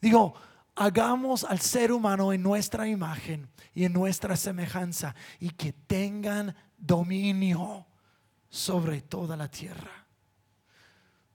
Digo, 0.00 0.34
hagamos 0.74 1.44
al 1.44 1.60
ser 1.60 1.92
humano 1.92 2.32
en 2.32 2.42
nuestra 2.42 2.88
imagen 2.88 3.48
y 3.72 3.84
en 3.84 3.92
nuestra 3.92 4.36
semejanza 4.36 5.14
y 5.38 5.50
que 5.50 5.72
tengan 5.72 6.54
dominio 6.76 7.86
sobre 8.48 9.00
toda 9.02 9.36
la 9.36 9.48
tierra. 9.48 10.06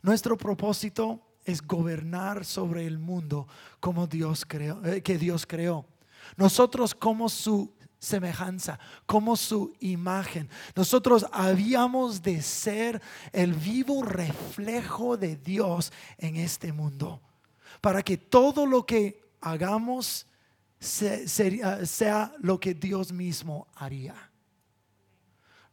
Nuestro 0.01 0.37
propósito 0.37 1.21
es 1.45 1.61
gobernar 1.65 2.45
sobre 2.45 2.85
el 2.85 2.99
mundo 2.99 3.47
como 3.79 4.07
Dios 4.07 4.45
creó, 4.45 4.83
eh, 4.85 5.01
que 5.01 5.17
Dios 5.17 5.45
creó. 5.45 5.85
Nosotros 6.37 6.93
como 6.93 7.29
su 7.29 7.73
semejanza, 7.99 8.79
como 9.05 9.35
su 9.35 9.75
imagen. 9.79 10.49
Nosotros 10.75 11.25
habíamos 11.31 12.21
de 12.21 12.41
ser 12.41 13.01
el 13.33 13.53
vivo 13.53 14.03
reflejo 14.03 15.17
de 15.17 15.35
Dios 15.35 15.91
en 16.17 16.37
este 16.37 16.71
mundo, 16.71 17.21
para 17.81 18.01
que 18.01 18.17
todo 18.17 18.65
lo 18.65 18.85
que 18.85 19.21
hagamos 19.41 20.25
sea 20.79 22.33
lo 22.39 22.59
que 22.59 22.73
Dios 22.73 23.11
mismo 23.11 23.67
haría. 23.75 24.31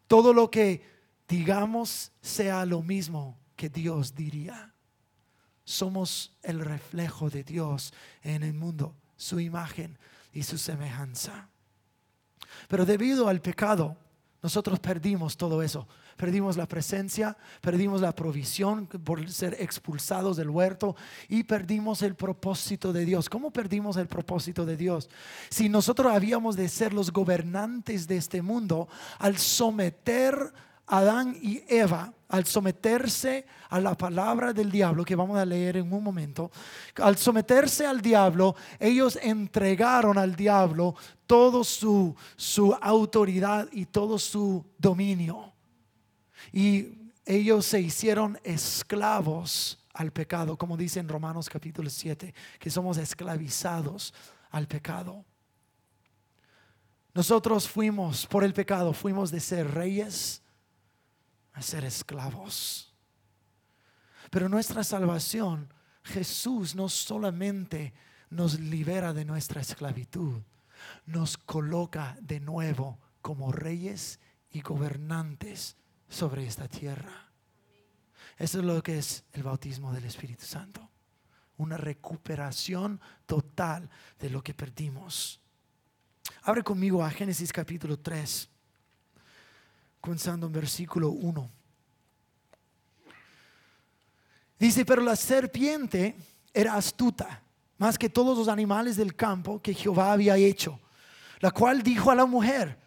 Todo 0.09 0.33
lo 0.33 0.51
que 0.51 0.85
digamos 1.29 2.13
sea 2.21 2.65
lo 2.65 2.83
mismo 2.83 3.39
que 3.57 3.69
Dios 3.69 4.15
diría. 4.15 4.75
Somos 5.65 6.37
el 6.43 6.61
reflejo 6.61 7.31
de 7.31 7.43
Dios 7.43 7.93
en 8.23 8.43
el 8.43 8.55
mundo, 8.55 8.97
su 9.17 9.41
imagen 9.41 9.99
y 10.33 10.43
su 10.45 10.59
semejanza. 10.59 11.49
Pero 12.69 12.85
debido 12.85 13.29
al 13.29 13.41
pecado, 13.41 13.97
nosotros 14.43 14.79
perdimos 14.79 15.37
todo 15.37 15.63
eso. 15.63 15.89
Perdimos 16.17 16.57
la 16.57 16.67
presencia, 16.67 17.37
perdimos 17.61 18.01
la 18.01 18.13
provisión 18.13 18.87
por 18.87 19.29
ser 19.29 19.57
expulsados 19.61 20.37
del 20.37 20.49
huerto 20.49 20.97
y 21.29 21.43
perdimos 21.43 22.01
el 22.03 22.15
propósito 22.15 22.93
de 22.93 23.05
Dios. 23.05 23.29
¿Cómo 23.29 23.51
perdimos 23.51 23.97
el 23.97 24.07
propósito 24.07 24.65
de 24.65 24.77
Dios? 24.77 25.11
Si 25.51 25.69
nosotros 25.69 26.15
habíamos 26.15 26.57
de 26.57 26.69
ser 26.69 26.95
los 26.95 27.13
gobernantes 27.13 28.07
de 28.07 28.17
este 28.17 28.41
mundo 28.41 28.89
al 29.19 29.37
someter 29.37 30.53
Adán 30.87 31.37
y 31.43 31.63
Eva, 31.69 32.15
al 32.29 32.45
someterse 32.45 33.47
a 33.69 33.81
la 33.81 33.97
palabra 33.97 34.53
del 34.53 34.71
diablo, 34.71 35.05
que 35.05 35.15
vamos 35.15 35.39
a 35.39 35.45
leer 35.45 35.77
en 35.77 35.93
un 35.93 36.03
momento, 36.03 36.51
al 36.97 37.17
someterse 37.17 37.87
al 37.87 38.01
diablo, 38.01 38.57
ellos 38.79 39.19
entregaron 39.23 40.19
al 40.19 40.35
diablo 40.35 40.95
todo 41.27 41.63
su, 41.63 42.15
su 42.37 42.75
autoridad 42.81 43.69
y 43.73 43.87
todo 43.87 44.19
su 44.19 44.65
dominio. 44.79 45.53
Y 46.53 47.11
ellos 47.25 47.67
se 47.67 47.81
hicieron 47.81 48.39
esclavos 48.45 49.85
al 49.93 50.13
pecado, 50.13 50.57
como 50.57 50.77
dice 50.77 51.01
en 51.01 51.09
Romanos 51.09 51.49
capítulo 51.49 51.91
7, 51.91 52.35
que 52.59 52.71
somos 52.71 52.99
esclavizados 52.99 54.13
al 54.51 54.67
pecado. 54.69 55.25
Nosotros 57.15 57.67
fuimos, 57.69 58.27
por 58.27 58.45
el 58.45 58.53
pecado, 58.53 58.93
fuimos 58.93 59.31
de 59.31 59.41
ser 59.41 59.73
reyes 59.73 60.43
a 61.57 61.63
ser 61.63 61.85
esclavos. 61.85 62.95
Pero 64.31 64.49
nuestra 64.49 64.85
salvación, 64.85 65.73
Jesús 66.05 66.75
no 66.75 66.89
solamente 66.91 67.95
nos 68.29 68.61
libera 68.61 69.15
de 69.15 69.25
nuestra 69.25 69.63
esclavitud, 69.63 70.43
nos 71.07 71.39
coloca 71.39 72.17
de 72.21 72.41
nuevo 72.41 72.99
como 73.23 73.53
reyes 73.53 74.21
y 74.51 74.61
gobernantes 74.61 75.77
sobre 76.09 76.47
esta 76.47 76.69
tierra. 76.69 77.33
Eso 78.37 78.59
es 78.59 78.65
lo 78.65 78.83
que 78.83 78.99
es 78.99 79.25
el 79.33 79.43
bautismo 79.43 79.95
del 79.95 80.05
Espíritu 80.05 80.45
Santo. 80.45 80.91
Una 81.57 81.79
recuperación 81.79 83.01
total 83.25 83.89
de 84.19 84.29
lo 84.29 84.43
que 84.43 84.53
perdimos. 84.53 85.41
Abre 86.43 86.63
conmigo 86.63 87.03
a 87.03 87.11
Génesis 87.11 87.51
capítulo 87.51 87.99
3 87.99 88.51
comenzando 90.07 90.47
en 90.47 90.53
versículo 90.53 91.11
1. 91.11 91.51
Dice, 94.57 94.85
pero 94.85 95.03
la 95.03 95.17
serpiente 95.17 96.15
era 96.55 96.77
astuta, 96.77 97.43
más 97.77 97.99
que 97.99 98.09
todos 98.09 98.39
los 98.39 98.47
animales 98.47 98.95
del 98.95 99.17
campo 99.17 99.61
que 99.61 99.75
Jehová 99.75 100.13
había 100.13 100.37
hecho, 100.37 100.79
la 101.41 101.51
cual 101.51 101.83
dijo 101.83 102.13
a 102.13 102.15
la 102.15 102.25
mujer, 102.25 102.79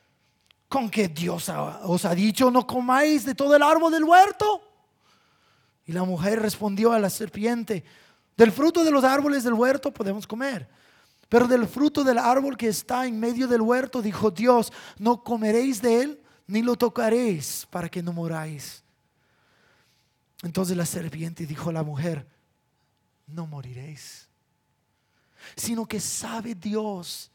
¿con 0.70 0.90
que 0.90 1.10
Dios 1.10 1.50
os 1.50 2.06
ha 2.06 2.16
dicho 2.16 2.50
no 2.50 2.66
comáis 2.66 3.26
de 3.26 3.36
todo 3.36 3.54
el 3.54 3.64
árbol 3.64 3.92
del 3.92 4.06
huerto? 4.06 4.62
Y 5.88 5.92
la 5.92 6.06
mujer 6.06 6.42
respondió 6.42 6.94
a 6.94 7.00
la 7.00 7.10
serpiente, 7.10 7.84
del 8.38 8.54
fruto 8.54 8.82
de 8.82 8.92
los 8.92 9.04
árboles 9.04 9.44
del 9.44 9.56
huerto 9.56 9.92
podemos 9.92 10.26
comer, 10.26 10.70
pero 11.28 11.50
del 11.50 11.68
fruto 11.68 12.02
del 12.02 12.18
árbol 12.18 12.56
que 12.56 12.70
está 12.70 13.06
en 13.06 13.20
medio 13.20 13.46
del 13.46 13.60
huerto, 13.60 14.02
dijo 14.02 14.32
Dios, 14.32 14.72
no 14.98 15.22
comeréis 15.22 15.82
de 15.82 16.02
él, 16.02 16.24
ni 16.50 16.64
lo 16.64 16.76
tocaréis 16.76 17.68
para 17.70 17.90
que 17.90 18.02
no 18.02 18.12
moráis. 18.12 18.84
Entonces 20.42 20.76
la 20.76 20.86
serpiente 20.86 21.46
dijo 21.46 21.70
a 21.70 21.74
la 21.74 21.84
mujer, 21.84 22.26
no 23.28 23.46
moriréis, 23.46 24.28
sino 25.56 25.86
que 25.86 26.00
sabe 26.00 26.56
Dios 26.56 27.30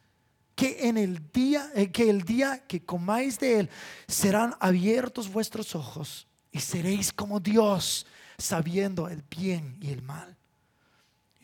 que 0.57 0.89
en 0.89 0.99
el 0.99 1.31
día 1.31 1.71
eh, 1.75 1.93
que 1.93 2.11
el 2.11 2.23
día 2.23 2.65
que 2.67 2.85
comáis 2.85 3.39
de 3.39 3.61
él 3.61 3.71
serán 4.09 4.57
abiertos 4.59 5.33
vuestros 5.33 5.77
ojos 5.77 6.27
y 6.51 6.59
seréis 6.59 7.13
como 7.13 7.39
Dios, 7.39 8.07
sabiendo 8.37 9.09
el 9.09 9.23
bien 9.23 9.77
y 9.81 9.91
el 9.91 10.03
mal. 10.03 10.37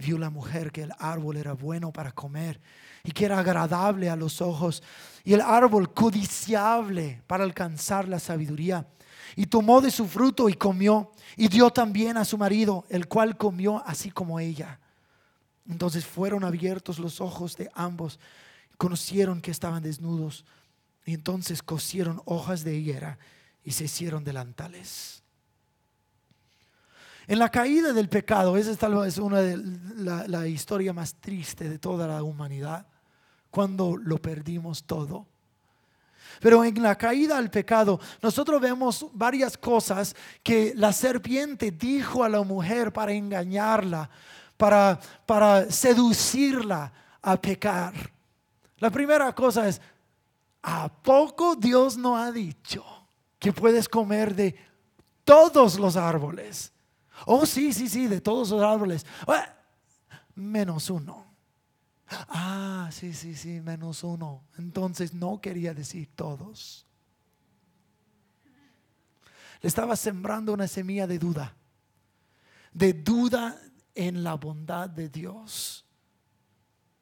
Vio 0.00 0.18
la 0.18 0.30
mujer 0.30 0.72
que 0.72 0.82
el 0.82 0.92
árbol 0.98 1.36
era 1.36 1.52
bueno 1.52 1.92
para 1.92 2.12
comer 2.12 2.60
y 3.04 3.12
que 3.12 3.26
era 3.26 3.38
agradable 3.38 4.08
a 4.08 4.16
los 4.16 4.40
ojos 4.40 4.82
y 5.24 5.34
el 5.34 5.40
árbol 5.40 5.92
codiciable 5.92 7.22
para 7.26 7.44
alcanzar 7.44 8.08
la 8.08 8.18
sabiduría 8.18 8.86
y 9.36 9.46
tomó 9.46 9.80
de 9.80 9.90
su 9.90 10.06
fruto 10.06 10.48
y 10.48 10.54
comió, 10.54 11.12
y 11.36 11.48
dio 11.48 11.70
también 11.70 12.16
a 12.16 12.24
su 12.24 12.36
marido, 12.36 12.84
el 12.88 13.06
cual 13.06 13.36
comió 13.36 13.82
así 13.86 14.10
como 14.10 14.40
ella. 14.40 14.80
Entonces 15.68 16.04
fueron 16.04 16.44
abiertos 16.44 16.98
los 16.98 17.20
ojos 17.20 17.56
de 17.56 17.70
ambos, 17.74 18.18
conocieron 18.76 19.40
que 19.40 19.50
estaban 19.50 19.82
desnudos, 19.82 20.44
y 21.04 21.14
entonces 21.14 21.62
cosieron 21.62 22.20
hojas 22.24 22.64
de 22.64 22.76
higuera 22.76 23.18
y 23.64 23.72
se 23.72 23.84
hicieron 23.84 24.24
delantales. 24.24 25.19
En 27.26 27.38
la 27.38 27.48
caída 27.48 27.92
del 27.92 28.08
pecado, 28.08 28.56
esa 28.56 28.70
es 28.70 28.78
tal 28.78 28.94
vez 28.96 29.18
una 29.18 29.40
de 29.40 29.56
la, 29.96 30.26
la 30.26 30.46
historia 30.46 30.92
más 30.92 31.14
triste 31.14 31.68
de 31.68 31.78
toda 31.78 32.06
la 32.06 32.22
humanidad, 32.22 32.86
cuando 33.50 33.96
lo 33.96 34.18
perdimos 34.18 34.84
todo 34.84 35.26
pero 36.40 36.64
en 36.64 36.82
la 36.82 36.96
caída 36.96 37.36
al 37.36 37.50
pecado, 37.50 38.00
nosotros 38.22 38.60
vemos 38.60 39.06
varias 39.12 39.58
cosas 39.58 40.14
que 40.42 40.72
la 40.74 40.92
serpiente 40.92 41.70
dijo 41.70 42.24
a 42.24 42.28
la 42.28 42.42
mujer 42.42 42.92
para 42.92 43.12
engañarla, 43.12 44.08
para, 44.56 44.98
para 45.26 45.70
seducirla 45.70 46.92
a 47.20 47.40
pecar. 47.40 47.94
La 48.78 48.90
primera 48.90 49.34
cosa 49.34 49.68
es, 49.68 49.80
¿a 50.62 50.88
poco 50.88 51.56
Dios 51.56 51.98
no 51.98 52.16
ha 52.16 52.32
dicho 52.32 52.84
que 53.38 53.52
puedes 53.52 53.88
comer 53.88 54.34
de 54.34 54.56
todos 55.24 55.78
los 55.78 55.96
árboles? 55.96 56.72
Oh, 57.26 57.46
sí, 57.46 57.72
sí, 57.72 57.88
sí, 57.88 58.06
de 58.06 58.20
todos 58.20 58.50
los 58.50 58.62
árboles. 58.62 59.06
Menos 60.34 60.90
uno. 60.90 61.26
Ah, 62.28 62.88
sí, 62.92 63.12
sí, 63.14 63.34
sí, 63.34 63.60
menos 63.60 64.02
uno. 64.02 64.44
Entonces 64.58 65.14
no 65.14 65.40
quería 65.40 65.74
decir 65.74 66.08
todos. 66.14 66.86
Le 69.60 69.68
estaba 69.68 69.94
sembrando 69.94 70.52
una 70.52 70.66
semilla 70.66 71.06
de 71.06 71.18
duda, 71.18 71.54
de 72.72 72.94
duda 72.94 73.60
en 73.94 74.24
la 74.24 74.34
bondad 74.34 74.88
de 74.88 75.08
Dios, 75.10 75.84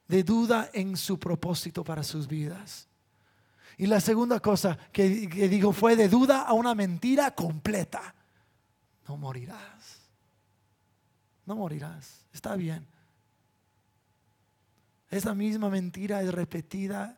de 0.07 0.23
duda 0.23 0.69
en 0.73 0.97
su 0.97 1.17
propósito 1.17 1.83
para 1.83 2.03
sus 2.03 2.27
vidas. 2.27 2.87
Y 3.77 3.87
la 3.87 4.01
segunda 4.01 4.41
cosa 4.41 4.77
que, 4.91 5.29
que 5.29 5.47
dijo 5.47 5.71
fue 5.71 5.95
de 5.95 6.09
duda 6.09 6.41
a 6.41 6.51
una 6.51 6.75
mentira 6.75 7.33
completa. 7.33 8.13
No 9.07 9.15
morirás. 9.15 9.98
No 11.49 11.55
morirás. 11.55 12.27
Está 12.31 12.55
bien. 12.55 12.85
Esa 15.09 15.33
misma 15.33 15.67
mentira 15.71 16.21
es 16.21 16.31
repetida 16.31 17.17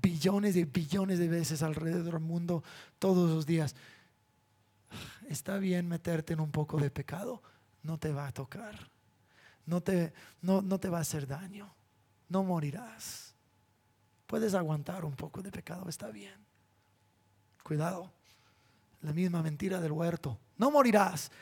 billones 0.00 0.54
y 0.54 0.64
billones 0.64 1.18
de 1.18 1.26
veces 1.26 1.64
alrededor 1.64 2.04
del 2.04 2.20
mundo 2.20 2.62
todos 3.00 3.28
los 3.28 3.46
días. 3.46 3.74
Está 5.28 5.58
bien 5.58 5.88
meterte 5.88 6.34
en 6.34 6.40
un 6.40 6.52
poco 6.52 6.78
de 6.78 6.88
pecado, 6.88 7.42
no 7.82 7.98
te 7.98 8.12
va 8.12 8.28
a 8.28 8.32
tocar, 8.32 8.88
no 9.66 9.80
te, 9.80 10.12
no, 10.40 10.62
no 10.62 10.78
te 10.78 10.88
va 10.88 10.98
a 10.98 11.00
hacer 11.00 11.26
daño, 11.26 11.74
no 12.28 12.44
morirás. 12.44 13.34
Puedes 14.28 14.54
aguantar 14.54 15.04
un 15.04 15.16
poco 15.16 15.42
de 15.42 15.50
pecado, 15.50 15.88
está 15.88 16.10
bien. 16.10 16.46
Cuidado, 17.64 18.12
la 19.02 19.12
misma 19.12 19.42
mentira 19.42 19.80
del 19.80 19.90
huerto, 19.90 20.38
no 20.56 20.70
morirás, 20.70 21.32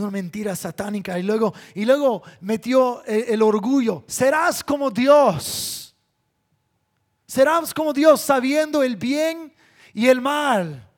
una 0.00 0.10
mentira 0.10 0.56
satánica 0.56 1.18
y 1.18 1.22
luego, 1.22 1.54
y 1.74 1.84
luego 1.84 2.22
metió 2.40 3.04
el, 3.04 3.42
orgullo. 3.42 4.04
Serás 4.06 4.62
como 4.64 4.90
Dios. 4.90 5.94
Serás 7.26 7.74
como 7.74 7.92
Dios 7.92 8.20
sabiendo 8.20 8.82
el 8.82 8.96
bien 8.96 9.52
y 9.92 10.08
el 10.08 10.20
mal. 10.20 10.88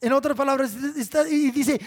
En 0.00 0.12
otras 0.12 0.36
palabras, 0.36 0.74
y 1.30 1.50
dice, 1.50 1.80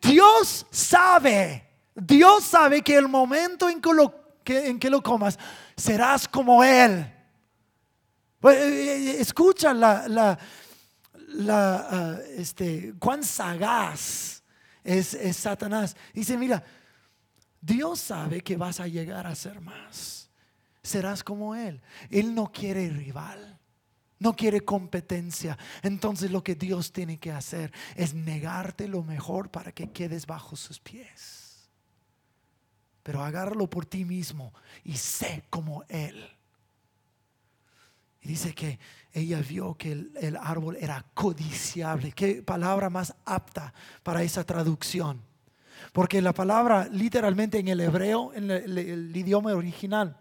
Dios 0.00 0.66
sabe, 0.70 1.68
Dios 1.94 2.44
sabe 2.44 2.82
que 2.82 2.96
el 2.96 3.06
momento 3.06 3.68
en 3.68 3.80
que 3.80 3.92
lo, 3.92 4.14
en 4.46 4.78
que 4.78 4.88
lo 4.88 5.02
comas, 5.02 5.38
serás 5.76 6.26
como 6.26 6.64
Él. 6.64 7.06
Pues, 8.40 8.56
eh, 8.56 8.96
eh, 8.96 9.20
escucha 9.20 9.74
la, 9.74 10.38
ah, 11.50 12.18
este, 12.36 12.94
cuán 12.98 13.22
sagaz 13.22 14.42
es, 14.84 15.14
es 15.14 15.36
Satanás. 15.36 15.96
Dice, 16.12 16.36
mira, 16.36 16.62
Dios 17.60 18.00
sabe 18.00 18.40
que 18.40 18.56
vas 18.56 18.80
a 18.80 18.88
llegar 18.88 19.26
a 19.26 19.34
ser 19.34 19.60
más. 19.60 20.30
Serás 20.82 21.22
como 21.22 21.54
Él. 21.54 21.80
Él 22.10 22.34
no 22.34 22.50
quiere 22.50 22.88
rival. 22.88 23.58
No 24.18 24.36
quiere 24.36 24.60
competencia. 24.62 25.58
Entonces 25.82 26.30
lo 26.30 26.44
que 26.44 26.54
Dios 26.54 26.92
tiene 26.92 27.18
que 27.18 27.32
hacer 27.32 27.72
es 27.94 28.14
negarte 28.14 28.86
lo 28.86 29.02
mejor 29.02 29.50
para 29.50 29.72
que 29.72 29.90
quedes 29.90 30.26
bajo 30.26 30.56
sus 30.56 30.78
pies. 30.78 31.70
Pero 33.02 33.22
agárralo 33.22 33.68
por 33.68 33.86
ti 33.86 34.04
mismo 34.04 34.52
y 34.84 34.96
sé 34.96 35.44
como 35.48 35.84
Él. 35.88 36.28
Y 38.22 38.28
dice 38.28 38.54
que 38.54 38.78
ella 39.12 39.40
vio 39.40 39.74
que 39.74 39.92
el, 39.92 40.36
árbol 40.36 40.76
era 40.78 41.04
codiciable. 41.14 42.12
Qué 42.12 42.42
palabra 42.42 42.90
más 42.90 43.14
apta 43.24 43.72
para 44.02 44.22
esa 44.22 44.44
traducción. 44.44 45.22
Porque 45.92 46.20
la 46.20 46.34
palabra 46.34 46.88
literalmente 46.90 47.58
en 47.58 47.68
el 47.68 47.80
hebreo, 47.80 48.32
en 48.34 48.50
el, 48.50 49.16
idioma 49.16 49.54
original, 49.54 50.16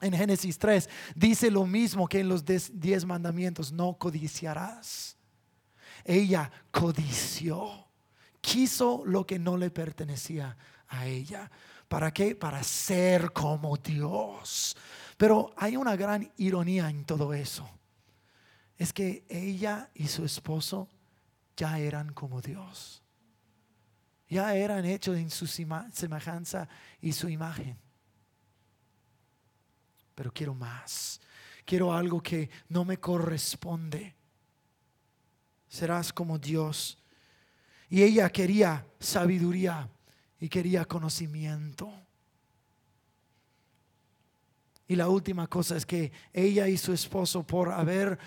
en 0.00 0.14
Génesis 0.14 0.58
3, 0.58 0.88
dice 1.14 1.50
lo 1.50 1.66
mismo 1.66 2.08
que 2.08 2.20
en 2.20 2.28
los 2.30 2.44
diez 2.44 3.04
mandamientos, 3.04 3.70
no 3.70 3.94
codiciarás. 3.98 5.16
Ella 6.04 6.50
codició, 6.70 7.86
quiso 8.40 9.02
lo 9.04 9.26
que 9.26 9.38
no 9.38 9.56
le 9.58 9.70
pertenecía 9.70 10.56
a 10.88 11.06
ella. 11.06 11.50
¿Para 11.86 12.10
qué? 12.10 12.34
Para 12.34 12.62
ser 12.62 13.32
como 13.32 13.76
Dios. 13.76 14.74
Pero 15.22 15.54
hay 15.56 15.76
una 15.76 15.94
gran 15.94 16.32
ironía 16.38 16.90
en 16.90 17.04
todo 17.04 17.32
eso. 17.32 17.70
Es 18.76 18.92
que 18.92 19.24
ella 19.28 19.88
y 19.94 20.08
su 20.08 20.24
esposo 20.24 20.88
ya 21.56 21.78
eran 21.78 22.12
como 22.12 22.40
Dios. 22.40 23.04
Ya 24.28 24.56
eran 24.56 24.84
hechos 24.84 25.16
en 25.16 25.30
su 25.30 25.46
semejanza 25.46 26.68
y 27.00 27.12
su 27.12 27.28
imagen. 27.28 27.78
Pero 30.16 30.32
quiero 30.32 30.54
más. 30.54 31.20
Quiero 31.64 31.94
algo 31.94 32.20
que 32.20 32.50
no 32.68 32.84
me 32.84 32.96
corresponde. 32.96 34.16
Serás 35.68 36.12
como 36.12 36.36
Dios. 36.36 36.98
Y 37.88 38.02
ella 38.02 38.28
quería 38.28 38.84
sabiduría 38.98 39.88
y 40.40 40.48
quería 40.48 40.84
conocimiento. 40.84 42.01
Y 44.92 44.96
la 44.96 45.08
última 45.08 45.46
cosa 45.46 45.74
es 45.78 45.86
que 45.86 46.12
ella 46.34 46.68
y 46.68 46.76
su 46.76 46.92
esposo, 46.92 47.46
por 47.46 47.72
haber 47.72 48.18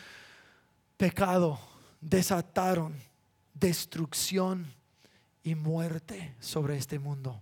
pecado, 0.97 1.59
desataron 2.01 2.95
destrucción 3.53 4.73
y 5.43 5.53
muerte 5.53 6.33
sobre 6.39 6.75
este 6.75 6.97
mundo. 6.97 7.39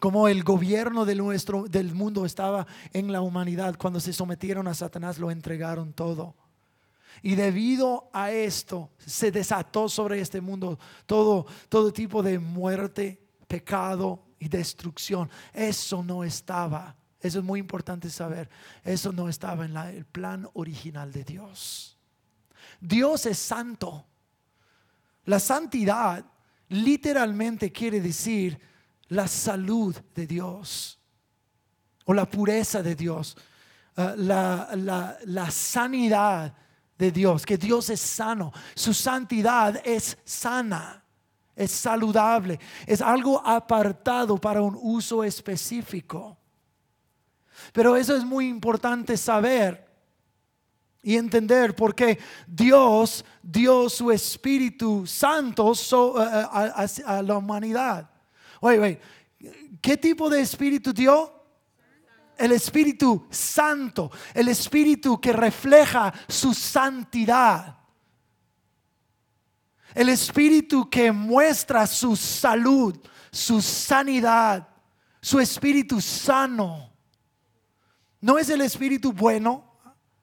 Como 0.00 0.26
el 0.26 0.42
gobierno 0.42 1.04
de 1.04 1.14
nuestro, 1.14 1.68
del 1.68 1.94
mundo 1.94 2.26
estaba 2.26 2.66
en 2.92 3.12
la 3.12 3.20
humanidad, 3.20 3.76
cuando 3.78 4.00
se 4.00 4.12
sometieron 4.12 4.66
a 4.66 4.74
Satanás 4.74 5.20
lo 5.20 5.30
entregaron 5.30 5.92
todo. 5.92 6.34
Y 7.22 7.36
debido 7.36 8.10
a 8.12 8.32
esto 8.32 8.90
se 8.98 9.30
desató 9.30 9.88
sobre 9.88 10.20
este 10.20 10.40
mundo 10.40 10.76
todo, 11.06 11.46
todo 11.68 11.92
tipo 11.92 12.24
de 12.24 12.40
muerte, 12.40 13.22
pecado 13.46 14.24
y 14.40 14.48
destrucción. 14.48 15.30
Eso 15.52 16.02
no 16.02 16.24
estaba, 16.24 16.96
eso 17.20 17.40
es 17.40 17.44
muy 17.44 17.58
importante 17.58 18.10
saber, 18.10 18.48
eso 18.84 19.12
no 19.12 19.28
estaba 19.28 19.64
en 19.64 19.76
el 19.76 20.04
plan 20.04 20.48
original 20.54 21.12
de 21.12 21.24
Dios. 21.24 21.96
Dios 22.80 23.26
es 23.26 23.38
santo. 23.38 24.06
La 25.24 25.40
santidad 25.40 26.24
literalmente 26.68 27.72
quiere 27.72 28.00
decir 28.00 28.58
la 29.08 29.26
salud 29.26 29.96
de 30.14 30.26
Dios 30.26 30.98
o 32.04 32.14
la 32.14 32.28
pureza 32.30 32.82
de 32.82 32.94
Dios, 32.94 33.36
eh, 33.96 34.14
la, 34.16 35.18
la 35.24 35.50
sanidad 35.50 36.54
de 36.96 37.10
Dios, 37.10 37.44
que 37.44 37.58
Dios 37.58 37.90
es 37.90 38.00
sano, 38.00 38.52
su 38.74 38.94
santidad 38.94 39.80
es 39.84 40.16
sana, 40.24 41.02
es 41.54 41.72
saludable, 41.72 42.58
es 42.86 43.02
algo 43.02 43.44
apartado 43.44 44.38
para 44.38 44.62
un 44.62 44.78
uso 44.80 45.24
específico. 45.24 46.37
Pero 47.72 47.96
eso 47.96 48.16
es 48.16 48.24
muy 48.24 48.48
importante 48.48 49.16
saber 49.16 49.88
y 51.02 51.16
entender 51.16 51.74
porque 51.74 52.18
Dios 52.46 53.24
dio 53.42 53.88
su 53.88 54.10
Espíritu 54.10 55.06
Santo 55.06 55.72
eh, 55.72 56.46
eh, 56.54 57.02
a, 57.06 57.22
la 57.22 57.36
humanidad. 57.36 58.10
Oye, 58.60 58.78
oye, 58.78 59.00
¿qué 59.80 59.96
tipo 59.96 60.28
de 60.28 60.40
Espíritu 60.40 60.92
dio? 60.92 61.32
El 62.36 62.52
Espíritu 62.52 63.26
Santo, 63.30 64.10
el 64.34 64.48
Espíritu 64.48 65.20
que 65.20 65.32
refleja 65.32 66.12
su 66.28 66.54
santidad. 66.54 67.78
El 69.94 70.10
Espíritu 70.10 70.88
que 70.88 71.10
muestra 71.10 71.86
su 71.86 72.14
salud, 72.14 72.96
su 73.32 73.60
sanidad, 73.62 74.68
su 75.20 75.40
Espíritu 75.40 76.00
sano. 76.00 76.92
No 78.20 78.38
es 78.38 78.48
el 78.50 78.60
Espíritu 78.60 79.12
bueno, 79.12 79.64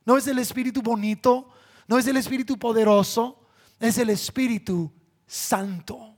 no 0.05 0.17
es 0.17 0.27
el 0.27 0.39
Espíritu 0.39 0.81
bonito, 0.81 1.49
no 1.87 1.97
es 1.97 2.07
el 2.07 2.17
Espíritu 2.17 2.57
poderoso, 2.57 3.39
es 3.79 3.97
el 3.97 4.09
Espíritu 4.09 4.91
Santo. 5.25 6.17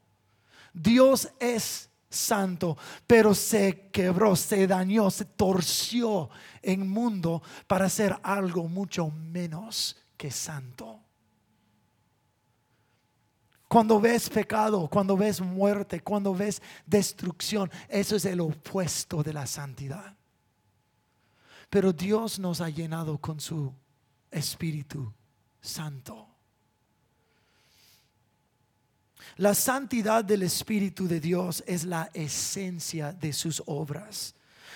Dios 0.74 1.30
es 1.40 1.90
santo, 2.10 2.78
pero 3.06 3.34
se 3.34 3.90
quebró, 3.92 4.36
se 4.36 4.68
dañó, 4.68 5.10
se 5.12 5.26
torció 5.26 6.30
en 6.62 6.90
mundo 6.90 7.42
para 7.68 7.90
ser 7.90 8.18
algo 8.24 8.68
mucho 8.68 9.10
menos 9.10 9.98
que 10.16 10.32
santo. 10.32 11.00
Cuando 13.68 14.00
ves 14.00 14.30
pecado, 14.30 14.88
cuando 14.88 15.18
ves 15.18 15.42
muerte, 15.42 16.02
cuando 16.02 16.34
ves 16.34 16.62
destrucción, 16.86 17.70
eso 17.90 18.16
es 18.16 18.24
el 18.26 18.40
opuesto 18.40 19.22
de 19.22 19.34
la 19.34 19.46
santidad. 19.46 20.16
Pero 21.70 21.92
Dios 21.92 22.40
nos 22.40 22.62
ha 22.62 22.70
llenado 22.70 23.18
con 23.18 23.40
su 23.40 23.74
Espíritu 24.32 25.14
Santo. 25.60 26.28
La 29.36 29.54
santidad 29.54 30.24
del 30.24 30.44
Espíritu 30.44 31.08
de 31.08 31.20
Dios 31.20 31.64
es 31.68 31.84
la 31.84 32.10
esencia 32.14 33.12
de 33.12 33.34
sus 33.34 33.62
obras. 33.66 34.34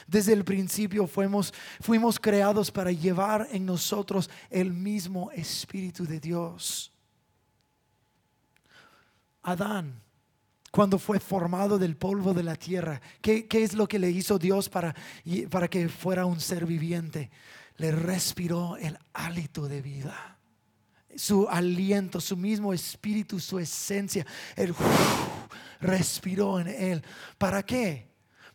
Desde 0.08 0.34
el 0.34 0.44
principio 0.44 1.08
fuimos, 1.08 1.54
fuimos 1.80 2.20
creados 2.20 2.70
para 2.70 2.92
llevar 2.92 3.48
en 3.52 3.66
nosotros 3.66 4.30
el 4.50 4.74
mismo 4.74 5.32
Espíritu 5.32 6.06
de 6.06 6.20
Dios. 6.20 6.92
Adán, 9.44 10.02
cuando 10.72 10.98
fue 10.98 11.20
formado 11.20 11.78
del 11.78 11.98
polvo 11.98 12.34
de 12.34 12.44
la 12.44 12.56
tierra, 12.56 13.02
¿qué, 13.22 13.46
es 13.52 13.74
lo 13.74 13.88
que 13.88 14.00
le 14.00 14.10
hizo 14.10 14.40
Dios 14.40 14.70
para, 14.70 14.96
para 15.50 15.68
que 15.68 15.90
fuera 15.90 16.26
un 16.26 16.40
ser 16.40 16.66
viviente? 16.66 17.30
Le 17.78 17.92
respiró 17.92 18.78
el 18.78 18.98
hálito 19.14 19.68
de 19.68 19.82
vida 19.82 20.38
su 21.16 21.48
aliento, 21.50 22.22
su 22.22 22.38
mismo 22.38 22.74
espíritu, 22.74 23.40
su 23.40 23.60
esencia. 23.60 24.26
Él 24.56 24.74
respiró 25.82 26.60
en 26.60 26.68
él. 26.68 27.04
¿Para 27.38 27.64
qué? 27.64 28.08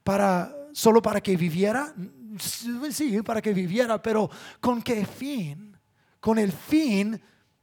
Para 0.02 0.54
solo 0.72 1.00
para 1.00 1.20
que 1.20 1.36
viviera. 1.36 1.94
Sí, 2.38 3.22
para 3.22 3.40
que 3.40 3.52
viviera, 3.54 4.00
pero 4.00 4.30
¿con 4.60 4.82
qué 4.82 5.06
fin? 5.06 5.76
Con 6.20 6.38
el 6.38 6.52
fin 6.52 7.20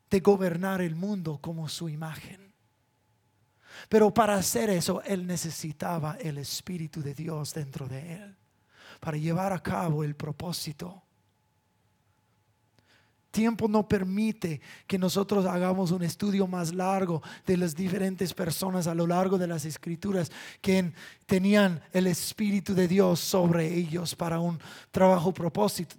de 0.10 0.20
gobernar 0.20 0.82
el 0.82 0.96
mundo 0.96 1.38
como 1.40 1.70
su 1.70 1.90
imagen. 1.90 2.43
Pero 3.90 4.14
para 4.14 4.36
hacer 4.36 4.70
eso, 4.70 5.02
él 5.04 5.28
necesitaba 5.28 6.18
el 6.20 6.38
Espíritu 6.38 7.02
de 7.02 7.14
Dios 7.14 7.54
dentro 7.54 7.88
de 7.88 8.14
él, 8.14 8.36
para 9.00 9.18
llevar 9.18 9.54
a 9.54 9.62
cabo 9.62 10.04
el 10.04 10.16
propósito 10.16 11.04
tiempo 13.34 13.68
no 13.68 13.88
permite 13.88 14.62
que 14.86 15.00
nosotros 15.00 15.48
hagamos 15.48 15.90
un 15.90 16.04
estudio 16.04 16.46
más 16.46 16.72
largo 16.72 17.22
de 17.48 17.58
las 17.58 17.76
diferentes 17.76 18.32
personas 18.32 18.86
a 18.86 18.94
lo 18.94 19.08
largo 19.08 19.40
de 19.40 19.48
las 19.48 19.66
escrituras 19.66 20.32
que 20.62 20.94
tenían 21.26 21.82
el 21.92 22.06
Espíritu 22.06 22.76
de 22.76 22.88
Dios 22.88 23.20
sobre 23.20 23.74
ellos 23.74 24.14
para 24.16 24.40
un 24.40 24.60
trabajo 24.92 25.34
propósito, 25.34 25.96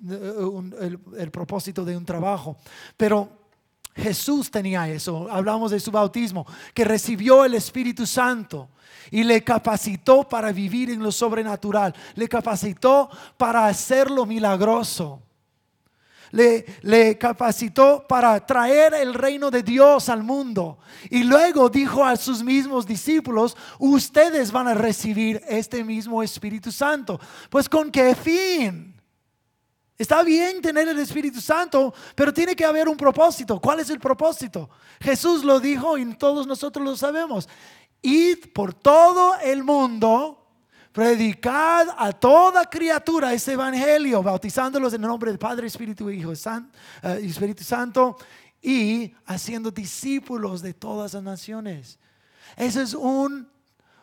el, 0.80 0.98
el 1.18 1.30
propósito 1.32 1.84
de 1.84 1.96
un 1.96 2.04
trabajo. 2.04 2.56
Pero 2.96 3.43
Jesús 3.94 4.50
tenía 4.50 4.88
eso, 4.88 5.28
hablamos 5.30 5.70
de 5.70 5.80
su 5.80 5.90
bautismo, 5.90 6.46
que 6.72 6.84
recibió 6.84 7.44
el 7.44 7.54
Espíritu 7.54 8.06
Santo 8.06 8.68
y 9.10 9.22
le 9.22 9.44
capacitó 9.44 10.28
para 10.28 10.52
vivir 10.52 10.90
en 10.90 11.02
lo 11.02 11.12
sobrenatural, 11.12 11.94
le 12.14 12.28
capacitó 12.28 13.08
para 13.36 13.66
hacerlo 13.66 14.26
milagroso 14.26 15.22
le, 16.34 17.16
capacitó 17.16 18.04
para 18.08 18.44
traer 18.44 18.94
el 18.94 19.14
reino 19.14 19.50
de 19.50 19.62
Dios 19.62 20.08
al 20.08 20.24
mundo. 20.24 20.78
Y 21.08 21.22
luego 21.22 21.68
dijo 21.70 22.04
a 22.04 22.16
sus 22.16 22.42
mismos 22.42 22.86
discípulos, 22.86 23.56
ustedes 23.78 24.50
van 24.50 24.68
a 24.68 24.74
recibir 24.74 25.40
este 25.48 25.84
mismo 25.84 26.22
Espíritu 26.22 26.72
Santo. 26.72 27.20
Pues 27.48 27.68
con 27.68 27.90
qué 27.90 28.14
fin? 28.16 28.94
Está 29.96 30.22
bien 30.22 30.60
tener 30.60 30.88
el 30.88 30.98
Espíritu 30.98 31.40
Santo, 31.40 31.94
pero 32.14 32.32
tiene 32.32 32.56
que 32.56 32.64
haber 32.64 32.88
un 32.88 32.96
propósito. 32.96 33.60
¿Cuál 33.60 33.80
es 33.80 33.90
el 33.90 34.00
propósito? 34.00 34.68
Jesús 35.00 35.44
lo 35.44 35.60
dijo 35.60 35.96
y 35.96 36.14
todos 36.14 36.46
nosotros 36.46 36.84
lo 36.84 36.96
sabemos. 36.96 37.48
Id 38.02 38.52
por 38.52 38.74
todo 38.74 39.36
el 39.38 39.62
mundo 39.62 40.44
predicad 40.92 41.88
a 41.96 42.12
toda 42.12 42.64
criatura 42.66 43.32
ese 43.32 43.52
evangelio, 43.52 44.22
bautizándolos 44.22 44.94
en 44.94 45.02
el 45.02 45.08
nombre 45.08 45.30
del 45.30 45.38
Padre, 45.38 45.66
Espíritu 45.66 46.08
y 46.08 46.18
Hijo 46.18 46.32
eh, 46.32 47.20
Espíritu 47.22 47.64
Santo 47.64 48.16
y 48.62 49.12
haciendo 49.26 49.70
discípulos 49.70 50.62
de 50.62 50.72
todas 50.72 51.14
las 51.14 51.22
naciones. 51.22 51.98
Ese 52.56 52.82
es 52.82 52.94
un, 52.94 53.48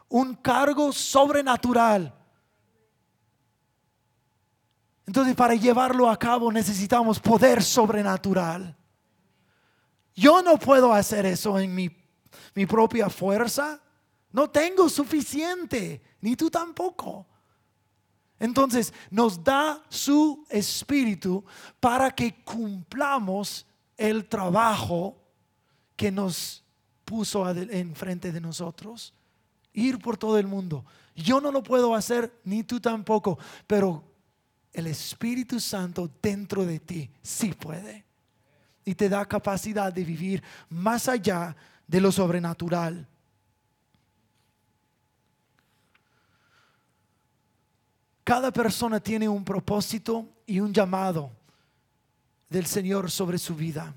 un 0.09 0.35
cargo 0.35 0.91
sobrenatural. 0.91 2.13
Entonces, 5.11 5.35
para 5.35 5.55
llevarlo 5.55 6.09
a 6.09 6.17
cabo 6.17 6.53
necesitamos 6.53 7.19
poder 7.19 7.61
sobrenatural. 7.61 8.77
Yo 10.15 10.41
no 10.41 10.57
puedo 10.57 10.93
hacer 10.93 11.25
eso 11.25 11.59
en 11.59 11.75
mi, 11.75 11.91
mi 12.55 12.65
propia 12.65 13.09
fuerza. 13.09 13.81
No 14.31 14.49
tengo 14.49 14.87
suficiente, 14.87 16.01
ni 16.21 16.37
tú 16.37 16.49
tampoco. 16.49 17.27
Entonces 18.39 18.93
nos 19.09 19.43
da 19.43 19.83
su 19.89 20.45
espíritu 20.49 21.43
para 21.81 22.11
que 22.11 22.41
cumplamos 22.45 23.67
el 23.97 24.29
trabajo 24.29 25.21
que 25.97 26.09
nos 26.09 26.63
puso 27.03 27.49
enfrente 27.49 28.31
de 28.31 28.39
nosotros. 28.39 29.13
Ir 29.73 29.99
por 29.99 30.15
todo 30.15 30.37
el 30.37 30.47
mundo. 30.47 30.85
Yo 31.13 31.41
no 31.41 31.51
lo 31.51 31.61
puedo 31.61 31.93
hacer, 31.95 32.33
ni 32.45 32.63
tú 32.63 32.79
tampoco, 32.79 33.37
pero 33.67 34.09
el 34.73 34.87
Espíritu 34.87 35.59
Santo 35.59 36.09
dentro 36.21 36.65
de 36.65 36.79
ti 36.79 37.09
sí 37.21 37.53
puede. 37.53 38.05
Y 38.83 38.95
te 38.95 39.09
da 39.09 39.25
capacidad 39.25 39.93
de 39.93 40.03
vivir 40.03 40.43
más 40.69 41.07
allá 41.07 41.55
de 41.87 42.01
lo 42.01 42.11
sobrenatural. 42.11 43.07
Cada 48.23 48.51
persona 48.51 48.99
tiene 48.99 49.27
un 49.27 49.43
propósito 49.43 50.27
y 50.45 50.59
un 50.59 50.73
llamado 50.73 51.31
del 52.49 52.65
Señor 52.65 53.11
sobre 53.11 53.37
su 53.37 53.55
vida. 53.55 53.93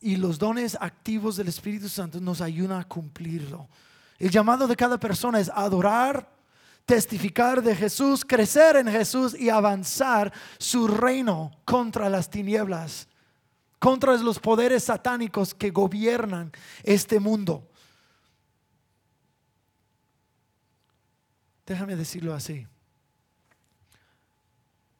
Y 0.00 0.16
los 0.16 0.38
dones 0.38 0.76
activos 0.80 1.36
del 1.36 1.48
Espíritu 1.48 1.88
Santo 1.88 2.20
nos 2.20 2.40
ayudan 2.40 2.80
a 2.80 2.84
cumplirlo. 2.84 3.68
El 4.18 4.30
llamado 4.30 4.66
de 4.66 4.76
cada 4.76 4.98
persona 4.98 5.40
es 5.40 5.50
adorar, 5.50 6.35
testificar 6.86 7.62
de 7.62 7.76
Jesús, 7.76 8.24
crecer 8.24 8.76
en 8.76 8.88
Jesús 8.88 9.38
y 9.38 9.50
avanzar 9.50 10.32
su 10.58 10.88
reino 10.88 11.50
contra 11.64 12.08
las 12.08 12.30
tinieblas 12.30 13.08
contra 13.78 14.16
los 14.16 14.38
poderes 14.38 14.84
satánicos 14.84 15.54
que 15.54 15.70
gobiernan 15.70 16.50
este 16.82 17.20
mundo. 17.20 17.68
Déjame 21.64 21.96
decirlo 21.96 22.34
así. 22.34 22.66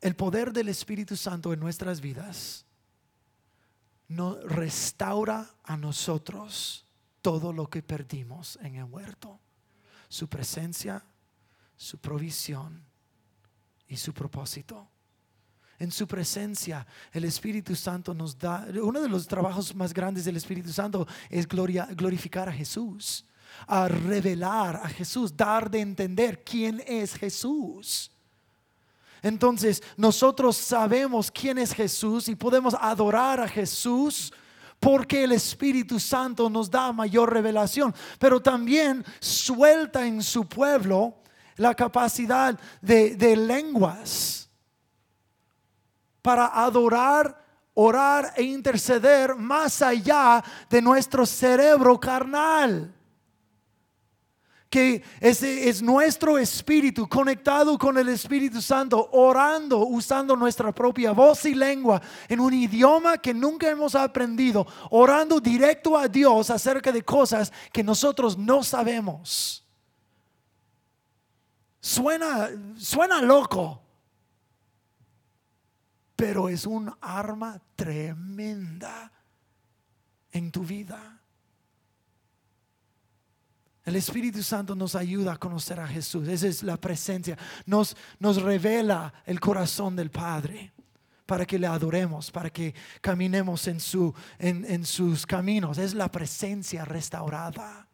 El 0.01 0.14
poder 0.14 0.53
del 0.53 0.68
Espíritu 0.68 1.16
Santo 1.16 1.53
en 1.53 1.61
nuestras 1.61 2.01
vidas 2.01 2.64
nos 4.09 4.42
restaura 4.44 5.51
a 5.64 5.77
nosotros 5.77 6.87
todo 7.22 7.53
lo 7.53 7.68
que 7.68 7.83
perdimos 7.83 8.59
en 8.62 8.77
el 8.77 8.85
huerto. 8.85 9.40
Su 10.09 10.29
presencia, 10.29 11.05
su 11.77 11.99
provisión 11.99 12.85
y 13.89 13.97
su 13.97 14.12
propósito. 14.12 14.89
En 15.79 15.91
su 15.91 16.07
presencia, 16.07 16.87
el 17.12 17.25
Espíritu 17.25 17.75
Santo 17.77 18.15
nos 18.15 18.39
da, 18.39 18.67
uno 18.83 19.01
de 19.01 19.09
los 19.09 19.27
trabajos 19.27 19.75
más 19.75 19.93
grandes 19.93 20.25
del 20.25 20.37
Espíritu 20.37 20.73
Santo 20.73 21.07
es 21.29 21.47
glorificar 21.47 22.49
a 22.49 22.53
Jesús, 22.53 23.27
a 23.67 23.87
revelar 23.87 24.77
a 24.77 24.89
Jesús, 24.89 25.37
dar 25.37 25.71
de 25.71 25.81
entender 25.81 26.43
quién 26.43 26.83
es 26.87 27.15
Jesús. 27.15 28.11
Entonces 29.23 29.83
nosotros 29.99 30.57
sabemos 30.57 31.31
quién 31.31 31.59
es 31.59 31.75
Jesús 31.75 32.29
y 32.29 32.37
podemos 32.37 32.75
adorar 32.81 33.41
a 33.41 33.49
Jesús 33.49 34.33
porque 34.81 35.25
el 35.25 35.33
Espíritu 35.33 36.01
Santo 36.01 36.49
nos 36.49 36.71
da 36.71 36.93
mayor 36.93 37.33
revelación, 37.33 37.95
pero 38.19 38.41
también 38.41 39.05
suelta 39.21 40.07
en 40.07 40.23
su 40.23 40.47
pueblo 40.47 41.17
la 41.57 41.75
capacidad 41.75 42.59
de, 42.81 43.37
lenguas 43.37 44.49
para 46.23 46.47
adorar, 46.47 47.45
orar 47.75 48.33
e 48.37 48.42
interceder 48.42 49.35
más 49.35 49.83
allá 49.83 50.42
de 50.69 50.83
nuestro 50.83 51.25
cerebro 51.25 51.99
carnal 51.99 52.92
que 54.69 55.03
ese 55.21 55.69
es 55.69 55.81
nuestro 55.81 56.37
espíritu 56.38 57.09
conectado 57.09 57.79
con 57.79 57.97
el 57.97 58.09
Espíritu 58.09 58.61
Santo, 58.61 59.09
orando, 59.12 59.87
usando 59.87 60.37
nuestra 60.37 60.73
propia 60.73 61.12
voz 61.12 61.47
y 61.47 61.55
lengua 61.55 62.03
en 62.29 62.40
un 62.40 62.53
idioma 62.53 63.16
que 63.16 63.33
nunca 63.33 63.71
hemos 63.71 63.95
aprendido, 63.95 64.66
orando 64.90 65.40
directo 65.40 65.97
a 65.97 66.09
Dios 66.09 66.51
acerca 66.51 66.92
de 66.92 67.03
cosas 67.03 67.53
que 67.73 67.83
nosotros 67.83 68.37
no 68.37 68.62
sabemos. 68.62 69.65
Suena, 71.87 72.51
suena 72.77 73.22
loco, 73.22 73.81
pero 76.16 76.49
es 76.49 76.66
un 76.66 76.92
arma 77.01 77.62
tremenda 77.77 79.12
en 80.33 80.51
tu 80.51 80.64
vida. 80.64 81.22
El 83.85 83.94
Espíritu 83.94 84.42
Santo 84.42 84.75
nos 84.75 84.96
ayuda 84.96 85.35
a 85.35 85.37
conocer 85.37 85.79
a 85.79 85.87
Jesús. 85.87 86.27
Esa 86.27 86.49
es 86.49 86.64
la 86.64 86.77
presencia. 86.77 87.38
Nos, 87.66 87.96
nos 88.18 88.42
revela 88.42 89.14
el 89.25 89.38
corazón 89.38 89.94
del 89.94 90.11
Padre 90.11 90.72
para 91.25 91.46
que 91.46 91.57
le 91.57 91.68
adoremos, 91.68 92.33
para 92.33 92.51
que 92.51 92.75
caminemos 93.01 93.68
en, 93.68 93.79
su, 93.79 94.12
en, 94.40 94.64
en 94.64 94.85
sus 94.85 95.25
caminos. 95.25 95.79
Es 95.79 95.94
la 95.94 96.11
presencia 96.11 96.85
restaurada. 96.85 97.87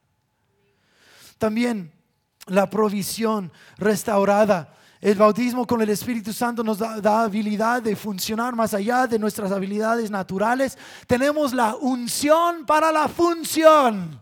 También 1.37 2.02
la 2.47 2.69
provisión 2.69 3.53
restaurada. 3.77 4.75
El 5.01 5.17
bautismo 5.17 5.67
con 5.67 5.83
el 5.83 5.91
Espíritu 5.91 6.33
Santo 6.33 6.63
nos 6.63 6.79
da, 6.79 7.01
da, 7.01 7.23
habilidad 7.23 7.83
de 7.83 7.97
funcionar 7.97 8.55
más 8.55 8.73
allá 8.73 9.07
de 9.07 9.19
nuestras 9.19 9.51
habilidades 9.51 10.11
naturales. 10.11 10.79
Tenemos 11.07 11.53
la 11.53 11.75
unción 11.75 12.65
para 12.65 12.93
la 12.93 13.09
función. 13.09 14.21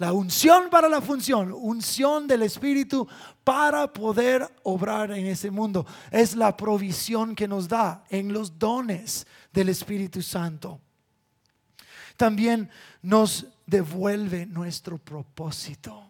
La 0.00 0.14
unción 0.14 0.70
para 0.70 0.88
la 0.88 1.02
función, 1.02 1.52
unción 1.52 2.26
del 2.26 2.44
Espíritu 2.44 3.06
para 3.44 3.92
poder 3.92 4.50
obrar 4.62 5.10
en 5.10 5.26
ese 5.26 5.50
mundo. 5.50 5.84
Es 6.10 6.34
la 6.34 6.56
provisión 6.56 7.34
que 7.34 7.46
nos 7.46 7.68
da 7.68 8.04
en 8.08 8.32
los 8.32 8.58
dones 8.58 9.26
del 9.52 9.68
Espíritu 9.68 10.22
Santo. 10.22 10.80
También 12.16 12.70
nos 13.02 13.46
devuelve 13.66 14.46
nuestro 14.46 14.96
propósito. 14.96 16.09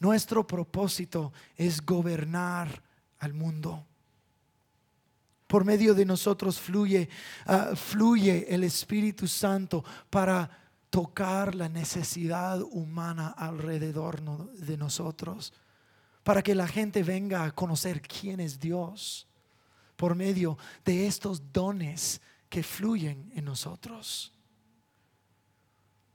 Nuestro 0.00 0.46
propósito 0.46 1.32
es 1.56 1.84
gobernar 1.84 2.82
al 3.18 3.34
mundo. 3.34 3.86
Por 5.46 5.64
medio 5.64 5.94
de 5.94 6.06
nosotros 6.06 6.58
fluye, 6.58 7.08
ah, 7.46 7.72
fluye 7.76 8.46
el 8.48 8.64
Espíritu 8.64 9.28
Santo 9.28 9.84
para 10.08 10.50
tocar 10.88 11.54
la 11.54 11.68
necesidad 11.68 12.60
humana 12.62 13.28
alrededor 13.28 14.20
de 14.54 14.76
nosotros, 14.76 15.52
para 16.24 16.42
que 16.42 16.54
la 16.54 16.66
gente 16.66 17.02
venga 17.02 17.44
a 17.44 17.52
conocer 17.52 18.00
quién 18.00 18.40
es 18.40 18.58
Dios 18.58 19.26
por 19.96 20.14
medio 20.14 20.56
de 20.84 21.06
estos 21.06 21.52
dones 21.52 22.22
que 22.48 22.62
fluyen 22.62 23.30
en 23.34 23.44
nosotros. 23.44 24.32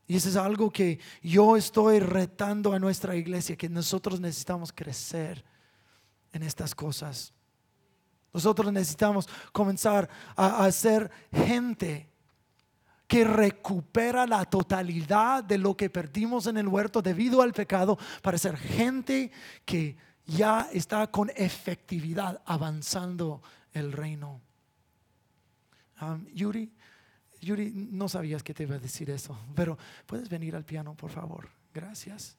Y 0.08 0.16
eso 0.16 0.30
es 0.30 0.36
algo 0.36 0.70
que 0.70 1.00
yo 1.24 1.58
estoy 1.58 2.00
retando 2.00 2.74
a 2.74 2.80
nuestra 2.80 3.16
iglesia, 3.16 3.56
que 3.56 3.70
nosotros 3.70 4.20
necesitamos 4.20 4.72
crecer 4.72 5.44
en 6.32 6.44
estas 6.44 6.76
cosas. 6.76 7.34
Nosotros 8.34 8.72
necesitamos 8.72 9.28
comenzar 9.52 10.10
a, 10.36 10.64
a 10.66 10.72
ser 10.72 11.10
gente 11.32 12.10
que 13.08 13.24
recupera 13.24 14.26
la 14.26 14.46
totalidad 14.46 15.44
de 15.44 15.58
lo 15.58 15.76
que 15.78 15.90
perdimos 15.90 16.48
en 16.48 16.58
el 16.58 16.68
huerto 16.68 17.02
debido 17.02 17.42
al 17.42 17.54
pecado 17.54 17.98
para 18.22 18.38
ser 18.38 18.58
gente 18.58 19.32
que 19.64 19.96
ya 20.26 20.70
está 20.74 21.08
con 21.08 21.32
efectividad 21.36 22.42
avanzando 22.46 23.42
el 23.74 23.92
reino. 23.92 24.42
Um, 26.02 26.26
Yuri, 26.34 26.74
Yuri, 27.46 27.72
no 27.72 28.10
sabías 28.10 28.42
que 28.42 28.56
te 28.56 28.64
iba 28.64 28.76
a 28.76 28.80
decir 28.80 29.12
eso, 29.12 29.38
pero 29.56 29.78
puedes 30.08 30.28
venir 30.28 30.56
al 30.56 30.66
piano, 30.66 30.96
por 30.96 31.12
favor. 31.12 31.48
Gracias. 31.74 32.36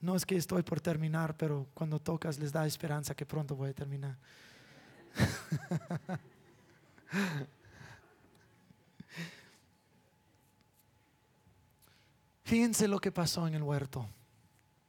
No 0.00 0.14
es 0.14 0.26
que 0.26 0.36
estoy 0.36 0.62
por 0.62 0.80
terminar, 0.80 1.36
pero 1.38 1.68
cuando 1.72 1.98
tocas 1.98 2.38
les 2.38 2.52
da 2.52 2.66
esperanza 2.66 3.14
que 3.14 3.24
pronto 3.24 3.56
voy 3.56 3.70
a 3.70 3.74
terminar. 3.74 4.18
Fíjense 12.44 12.86
lo 12.88 13.00
que 13.00 13.10
pasó 13.10 13.46
en 13.48 13.54
el 13.54 13.62
huerto. 13.62 14.06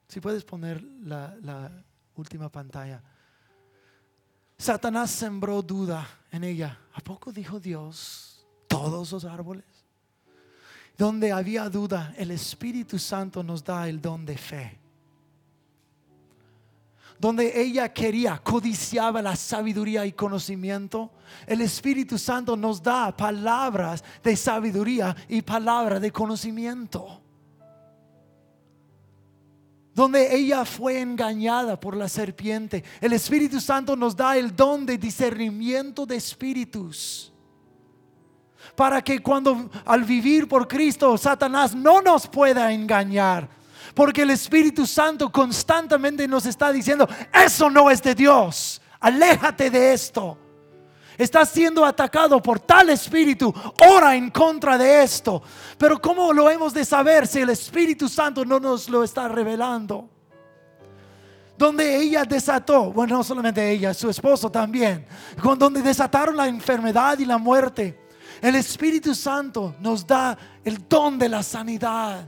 Si 0.10 0.20
puedes 0.20 0.44
poner 0.44 0.84
la, 0.84 1.72
última 2.16 2.50
pantalla. 2.50 3.02
Satanás 4.58 5.10
sembró 5.10 5.62
duda 5.62 6.06
en 6.32 6.44
ella. 6.44 6.78
¿A 6.94 7.00
poco 7.00 7.32
dijo 7.32 7.60
Dios 7.60 8.31
todos 8.72 9.12
los 9.12 9.26
árboles? 9.26 9.66
Donde 10.98 11.32
había 11.32 11.70
duda, 11.70 12.14
el 12.18 12.32
Espíritu 12.32 12.98
Santo 12.98 13.44
nos 13.44 13.64
da 13.64 13.88
el 13.90 14.02
don 14.02 14.26
de 14.26 14.38
fe. 14.38 14.78
Donde 17.20 17.62
ella 17.62 17.94
quería, 17.94 18.40
codiciaba 18.40 19.22
la 19.22 19.36
sabiduría 19.36 20.06
y 20.06 20.14
conocimiento, 20.14 21.12
el 21.46 21.62
Espíritu 21.62 22.18
Santo 22.18 22.56
nos 22.56 22.82
da 22.82 23.16
palabras 23.16 24.04
de 24.24 24.36
sabiduría 24.36 25.16
y 25.28 25.42
palabras 25.42 26.02
de 26.02 26.12
conocimiento 26.12 27.22
donde 29.94 30.34
ella 30.36 30.64
fue 30.66 31.02
engañada 31.02 31.80
por 31.80 31.96
la 31.96 32.08
serpiente. 32.08 32.84
El 33.02 33.14
Espíritu 33.14 33.60
Santo 33.60 33.96
nos 33.96 34.16
da 34.16 34.38
el 34.38 34.56
don 34.56 34.86
de 34.86 34.98
discernimiento 34.98 36.06
de 36.06 36.16
espíritus. 36.16 37.31
Para 38.76 39.02
que 39.02 39.20
cuando 39.20 39.70
al 39.86 40.04
vivir 40.04 40.48
por 40.48 40.68
Cristo, 40.68 41.18
Satanás 41.18 41.76
no 41.76 42.02
nos 42.02 42.28
pueda 42.28 42.72
engañar. 42.72 43.48
Porque 43.94 44.22
el 44.22 44.30
Espíritu 44.30 44.86
Santo 44.86 45.32
constantemente 45.32 46.28
nos 46.28 46.46
está 46.46 46.72
diciendo, 46.72 47.08
eso 47.34 47.70
no 47.70 47.92
es 47.92 48.02
de 48.02 48.16
Dios. 48.16 48.82
Aléjate 49.00 49.70
de 49.70 49.94
esto. 49.94 50.38
Estás 51.18 51.50
siendo 51.50 51.86
atacado 51.86 52.42
por 52.42 52.60
tal 52.60 52.90
espíritu. 52.90 53.54
Ora 53.80 54.16
en 54.16 54.32
contra 54.32 54.78
de 54.78 55.04
esto. 55.04 55.42
Pero 55.78 56.02
¿cómo 56.02 56.34
lo 56.34 56.50
hemos 56.50 56.74
de 56.74 56.86
saber 56.86 57.28
si 57.28 57.40
el 57.40 57.50
Espíritu 57.50 58.08
Santo 58.08 58.46
no 58.46 58.60
nos 58.60 58.90
lo 58.90 59.04
está 59.04 59.28
revelando? 59.28 60.10
Donde 61.58 61.98
ella 61.98 62.24
desató, 62.24 62.92
bueno, 62.92 63.18
no 63.18 63.24
solamente 63.24 63.70
ella, 63.70 63.94
su 63.94 64.10
esposo 64.10 64.50
también, 64.50 65.06
donde 65.60 65.84
desataron 65.84 66.36
la 66.36 66.48
enfermedad 66.48 67.20
y 67.20 67.26
la 67.26 67.38
muerte. 67.38 68.00
El 68.42 68.56
Espíritu 68.56 69.14
Santo 69.14 69.76
nos 69.80 70.06
da 70.06 70.38
el 70.64 70.88
don 70.88 71.18
de 71.20 71.30
la 71.30 71.44
sanidad. 71.44 72.28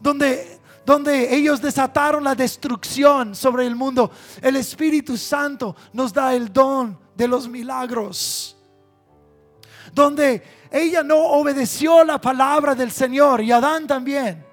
Donde 0.00 0.58
donde 0.88 1.36
ellos 1.36 1.60
desataron 1.60 2.24
la 2.24 2.34
destrucción 2.34 3.34
sobre 3.34 3.66
el 3.66 3.76
mundo, 3.76 4.10
el 4.40 4.56
Espíritu 4.56 5.18
Santo 5.18 5.76
nos 5.92 6.14
da 6.14 6.34
el 6.34 6.50
don 6.50 6.98
de 7.14 7.28
los 7.28 7.46
milagros. 7.46 8.54
donde 9.92 10.42
ella 10.70 11.02
no 11.02 11.18
obedeció 11.18 12.04
la 12.04 12.18
palabra 12.20 12.74
del 12.74 12.90
Señor 12.90 13.42
y 13.42 13.52
Adán 13.52 13.86
también. 13.86 14.44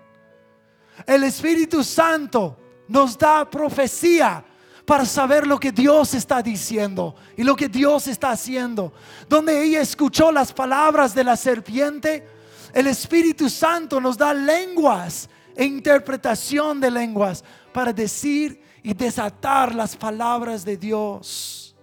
El 1.06 1.24
Espíritu 1.24 1.84
Santo 1.84 2.58
nos 2.88 3.18
da 3.18 3.50
profecía 3.50 4.44
para 4.86 5.06
saber 5.06 5.48
lo 5.48 5.60
que 5.60 5.72
Dios 5.72 6.14
está 6.14 6.42
diciendo 6.42 7.16
y 7.36 7.44
lo 7.44 7.56
que 7.56 7.68
Dios 7.68 8.08
está 8.08 8.32
haciendo. 8.32 8.94
Donde 9.28 9.64
ella 9.64 9.82
escuchó 9.82 10.32
las 10.32 10.54
palabras 10.54 11.16
de 11.16 11.24
la 11.24 11.36
serpiente, 11.36 12.28
el 12.74 12.88
Espíritu 12.88 13.50
Santo 13.50 14.00
nos 14.00 14.18
da 14.18 14.34
lenguas 14.34 15.28
e 15.56 15.66
interpretación 15.66 16.80
de 16.80 16.92
lenguas 16.92 17.44
para 17.74 17.92
decir 17.92 18.62
y 18.84 18.94
desatar 18.94 19.74
las 19.74 19.96
palabras 19.96 20.64
de 20.64 20.78
Dios. 20.78 21.76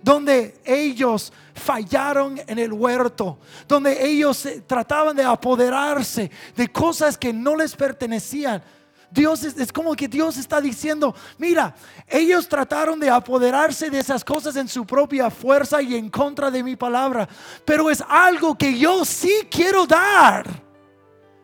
Donde 0.00 0.60
ellos 0.64 1.32
fallaron 1.52 2.40
en 2.46 2.60
el 2.60 2.72
huerto, 2.72 3.38
donde 3.66 4.06
ellos 4.06 4.46
trataban 4.68 5.16
de 5.16 5.24
apoderarse 5.24 6.30
de 6.54 6.68
cosas 6.68 7.18
que 7.18 7.32
no 7.32 7.56
les 7.56 7.74
pertenecían. 7.74 8.62
Dios 9.10 9.44
es, 9.44 9.56
es, 9.56 9.72
como 9.72 9.94
que 9.94 10.08
Dios 10.08 10.36
está 10.36 10.60
diciendo, 10.60 11.14
mira, 11.38 11.74
ellos 12.08 12.48
trataron 12.48 12.98
de 13.00 13.08
apoderarse 13.08 13.88
de 13.90 13.98
esas 13.98 14.24
cosas 14.24 14.56
en 14.56 14.68
su 14.68 14.84
propia 14.84 15.30
fuerza 15.30 15.80
y 15.80 15.94
en 15.94 16.10
contra 16.10 16.50
de 16.50 16.62
mi 16.62 16.76
palabra, 16.76 17.28
pero 17.64 17.90
es 17.90 18.02
algo 18.08 18.56
que 18.56 18.78
yo 18.78 19.04
sí 19.04 19.46
quiero 19.50 19.86
dar. 19.86 20.44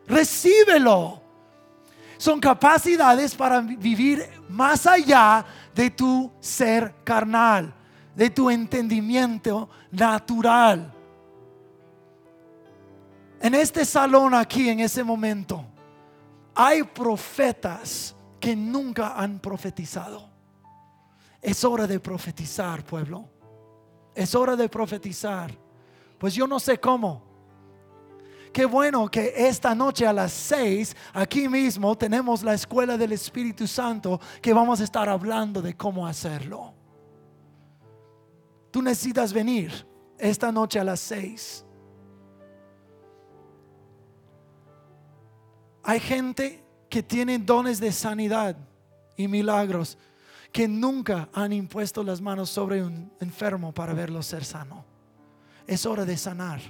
Recíbelo 0.07 1.23
son 2.23 2.39
capacidades 2.39 3.35
para 3.35 3.59
vivir 3.59 4.25
más 4.47 4.87
allá 4.87 5.45
de 5.75 5.89
tu 5.89 6.31
ser 6.39 6.95
carnal, 7.03 7.73
de 8.15 8.29
tu 8.29 8.49
entendimiento 8.49 9.69
natural. 9.91 10.89
En 13.41 13.53
este 13.53 13.83
salón 13.83 14.33
aquí, 14.33 14.69
en 14.69 14.79
ese 14.79 15.03
momento, 15.03 15.62
hay 16.55 16.83
profetas 16.83 18.15
que 18.39 18.55
nunca 18.55 19.15
han 19.15 19.39
profetizado. 19.39 20.29
Es 21.41 21.63
hora 21.63 21.87
de 21.87 21.99
profetizar, 21.99 22.85
pueblo. 22.85 23.29
Es 24.15 24.35
hora 24.35 24.55
de 24.55 24.69
profetizar. 24.69 25.51
Pues 26.17 26.33
yo 26.33 26.47
no 26.47 26.59
sé 26.59 26.79
cómo. 26.79 27.33
Qué 28.53 28.65
bueno 28.65 29.09
que 29.09 29.33
esta 29.35 29.73
noche 29.73 30.05
a 30.05 30.13
las 30.13 30.31
seis, 30.31 30.95
aquí 31.11 31.49
mismo, 31.49 31.97
tenemos 31.97 32.43
la 32.43 32.53
escuela 32.53 32.97
del 32.97 33.11
Espíritu 33.13 33.65
Santo 33.65 34.21
que 34.41 34.53
vamos 34.53 34.79
a 34.79 34.83
estar 34.83 35.09
hablando 35.09 35.59
de 35.61 35.75
cómo 35.75 36.05
hacerlo. 36.05 36.73
Tú 38.69 38.81
necesitas 38.81 39.33
venir 39.33 39.87
esta 40.19 40.51
noche 40.51 40.79
a 40.79 40.83
las 40.83 40.99
seis. 40.99 41.62
Hay 45.83 45.99
gente 45.99 46.63
que 46.89 47.03
tiene 47.03 47.37
dones 47.39 47.79
de 47.79 47.91
sanidad 47.91 48.55
y 49.17 49.27
milagros 49.27 49.97
que 50.51 50.67
nunca 50.67 51.29
han 51.33 51.51
impuesto 51.51 52.03
las 52.03 52.21
manos 52.21 52.49
sobre 52.49 52.83
un 52.83 53.11
enfermo 53.19 53.73
para 53.73 53.93
verlo 53.93 54.21
ser 54.21 54.45
sano. 54.45 54.85
Es 55.67 55.85
hora 55.85 56.05
de 56.05 56.17
sanar 56.17 56.61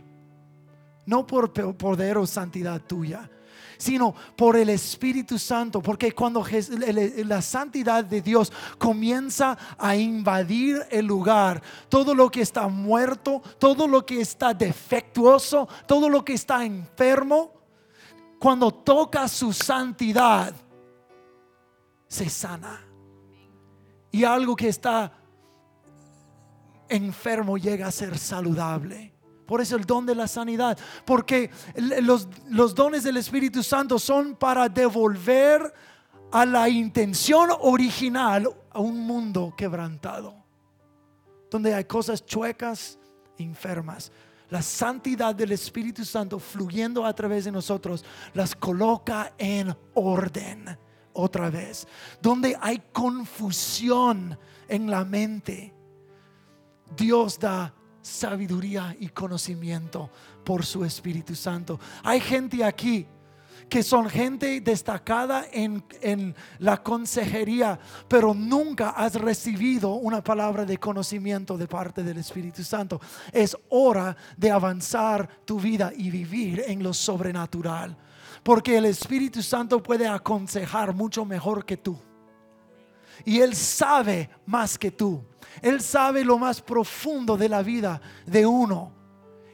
no 1.06 1.28
por 1.28 1.52
poder 1.76 2.17
o 2.17 2.26
santidad 2.26 2.82
tuya, 2.82 3.30
sino 3.78 4.13
por 4.36 4.56
el 4.56 4.69
Espíritu 4.69 5.38
Santo, 5.38 5.82
porque 5.82 6.13
cuando 6.13 6.45
la 7.26 7.41
santidad 7.41 8.04
de 8.04 8.21
Dios 8.21 8.52
comienza 8.78 9.58
a 9.78 9.95
invadir 9.95 10.82
el 10.89 11.06
lugar, 11.06 11.62
todo 11.89 12.15
lo 12.15 12.30
que 12.30 12.41
está 12.41 12.67
muerto, 12.67 13.41
todo 13.60 13.88
lo 13.88 14.06
que 14.06 14.21
está 14.21 14.54
defectuoso, 14.54 15.67
todo 15.86 16.08
lo 16.08 16.23
que 16.23 16.34
está 16.34 16.63
enfermo, 16.63 17.52
cuando 18.43 18.71
toca 18.71 19.25
su 19.29 19.53
santidad, 19.53 20.53
se 22.10 22.29
sana. 22.29 22.86
Y 24.12 24.25
algo 24.25 24.53
que 24.53 24.67
está 24.67 25.13
enfermo 26.89 27.58
llega 27.58 27.88
a 27.88 27.91
ser 27.91 28.17
saludable. 28.17 29.13
Por 29.45 29.62
eso 29.62 29.77
el 29.77 29.86
don 29.86 30.06
de 30.06 30.13
la 30.13 30.27
sanidad. 30.27 30.77
Porque 31.06 31.51
los, 32.01 32.27
dones 32.75 33.06
del 33.06 33.15
Espíritu 33.15 33.63
Santo 33.63 33.97
son 33.97 34.36
para 34.36 34.67
devolver 34.67 35.73
a 36.29 36.45
la 36.45 36.67
intención 36.67 37.47
original 37.62 38.53
a 38.71 38.79
un 38.82 39.08
mundo 39.08 39.53
quebrantado. 39.56 40.36
Donde 41.49 41.73
hay 41.73 41.86
cosas 41.86 42.25
chuecas, 42.25 42.99
enfermas. 43.38 44.12
La 44.54 44.62
santidad 44.62 45.34
del 45.34 45.52
Espíritu 45.52 46.06
Santo 46.06 46.38
fluyendo 46.38 47.08
a 47.08 47.16
través 47.16 47.46
de 47.46 47.52
nosotros 47.52 48.06
las 48.36 48.56
coloca 48.56 49.34
en 49.36 49.76
orden 49.96 50.78
otra 51.13 51.50
vez. 51.50 51.88
Donde 52.22 52.56
hay 52.62 52.84
confusión 52.92 54.38
en 54.68 54.92
la 54.92 55.06
mente, 55.06 55.74
Dios 56.96 57.39
da 57.39 57.74
sabiduría 58.00 58.96
y 59.00 59.08
conocimiento 59.08 60.12
por 60.46 60.63
su 60.63 60.86
Espíritu 60.86 61.34
Santo. 61.34 61.80
Hay 62.04 62.20
gente 62.20 62.63
aquí 62.63 63.08
que 63.69 63.84
son 63.84 64.10
gente 64.10 64.62
destacada 64.62 65.45
en, 65.52 65.84
en, 66.02 66.36
la 66.60 66.82
consejería, 66.82 67.80
pero 68.08 68.34
nunca 68.34 68.91
has 68.91 69.15
recibido 69.15 69.93
una 69.93 70.23
palabra 70.23 70.65
de 70.65 70.78
conocimiento 70.78 71.58
de 71.58 71.67
parte 71.67 72.04
del 72.04 72.17
Espíritu 72.17 72.63
Santo. 72.63 72.99
Es 73.32 73.58
hora 73.69 74.15
de 74.38 74.52
avanzar 74.52 75.28
tu 75.45 75.60
vida 75.60 75.91
y 75.95 76.10
vivir 76.10 76.63
en 76.67 76.84
lo 76.84 76.93
sobrenatural, 76.93 77.95
porque 78.43 78.78
el 78.78 78.86
Espíritu 78.86 79.41
Santo 79.41 79.82
puede 79.82 80.08
aconsejar 80.08 80.93
mucho 80.93 81.26
mejor 81.26 81.65
que 81.65 81.78
tú. 81.78 81.97
Y 83.26 83.39
Él 83.39 83.56
sabe 83.56 84.30
más 84.45 84.78
que 84.78 84.91
tú. 84.91 85.23
Él 85.62 85.82
sabe 85.82 86.23
lo 86.23 86.38
más 86.38 86.62
profundo 86.62 87.38
de 87.38 87.49
la 87.49 87.62
vida 87.62 88.02
de 88.26 88.45
uno. 88.45 88.91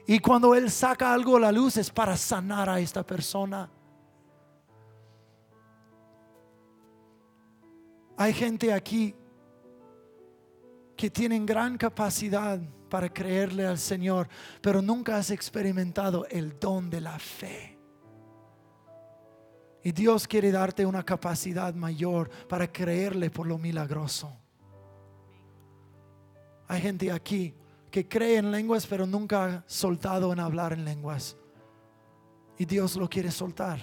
Y 0.08 0.20
cuando 0.20 0.56
Él 0.56 0.72
saca 0.72 1.14
algo 1.14 1.38
a 1.38 1.40
la 1.40 1.52
luz 1.52 1.78
es 1.78 1.90
para 1.92 2.18
sanar 2.18 2.70
a 2.70 2.80
esta 2.80 3.04
persona. 3.04 3.70
Hay 8.20 8.34
gente 8.34 8.74
aquí 8.74 9.16
que 10.98 11.10
tienen 11.10 11.46
gran 11.46 11.78
capacidad 11.78 12.60
para 12.90 13.08
creerle 13.08 13.66
al 13.66 13.78
Señor, 13.78 14.28
pero 14.60 14.82
nunca 14.82 15.16
has 15.16 15.32
experimentado 15.32 16.28
el 16.30 16.60
don 16.60 16.90
de 16.90 17.00
la 17.00 17.18
fe. 17.18 17.80
Y 19.82 19.94
Dios 19.94 20.28
quiere 20.28 20.52
darte 20.52 20.86
una 20.86 21.02
capacidad 21.06 21.74
mayor 21.74 22.30
para 22.50 22.70
creerle 22.70 23.30
por 23.30 23.48
lo 23.48 23.58
milagroso. 23.58 24.36
Hay 26.68 26.82
gente 26.82 27.14
aquí 27.14 27.56
que 27.90 28.06
cree 28.06 28.36
en 28.36 28.52
lenguas 28.52 28.86
pero 28.86 29.08
nunca 29.08 29.46
ha 29.46 29.64
soltado 29.66 30.34
en 30.34 30.42
hablar 30.42 30.74
en 30.74 30.84
lenguas. 30.84 31.38
Y 32.58 32.66
Dios 32.66 32.98
lo 32.98 33.10
quiere 33.10 33.32
soltar. 33.32 33.80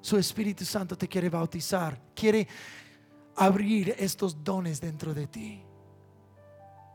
Su 0.00 0.18
Espíritu 0.18 0.64
Santo 0.64 0.98
te 0.98 1.06
quiere 1.06 1.30
bautizar. 1.30 2.00
Quiere 2.12 2.48
abrir 3.36 3.94
estos 3.98 4.42
dones 4.42 4.80
dentro 4.80 5.14
de 5.14 5.26
ti 5.26 5.62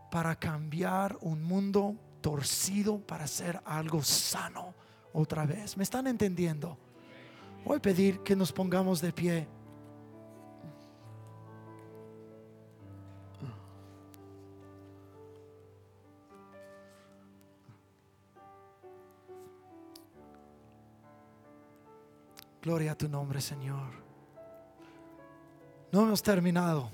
para 0.09 0.35
cambiar 0.35 1.17
un 1.21 1.43
mundo 1.43 1.95
torcido 2.19 2.99
para 2.99 3.25
hacer 3.25 3.61
algo 3.65 4.03
sano 4.03 4.73
otra 5.13 5.45
vez. 5.45 5.77
¿Me 5.77 5.83
están 5.83 6.07
entendiendo? 6.07 6.77
Voy 7.63 7.77
a 7.77 7.81
pedir 7.81 8.19
que 8.19 8.35
nos 8.35 8.51
pongamos 8.51 9.01
de 9.01 9.13
pie. 9.13 9.47
Gloria 22.61 22.91
a 22.91 22.95
tu 22.95 23.09
nombre, 23.09 23.41
Señor. 23.41 24.10
No 25.91 26.01
hemos 26.01 26.21
terminado. 26.21 26.89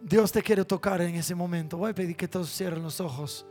Dios 0.00 0.32
te 0.32 0.42
quiere 0.42 0.64
tocar 0.64 1.00
en 1.02 1.14
ese 1.14 1.34
momento. 1.34 1.76
Voy 1.76 1.90
a 1.90 1.94
pedir 1.94 2.16
que 2.16 2.26
todos 2.26 2.50
cierren 2.50 2.82
los 2.82 3.00
ojos. 3.00 3.44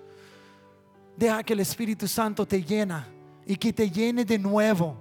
Deja 1.15 1.43
que 1.43 1.53
el 1.53 1.59
Espíritu 1.59 2.07
Santo 2.07 2.47
te 2.47 2.63
llena 2.63 3.07
y 3.45 3.55
que 3.55 3.71
te 3.71 3.89
llene 3.89 4.25
de 4.25 4.39
nuevo. 4.39 4.97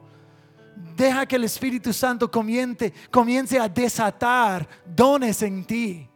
Deja 0.97 1.25
que 1.27 1.37
el 1.37 1.45
Espíritu 1.45 1.93
Santo 1.93 2.31
comience, 2.31 2.93
comience 3.11 3.59
a 3.59 3.69
desatar 3.69 4.69
dones 4.85 5.43
en 5.43 5.65
ti 5.65 6.09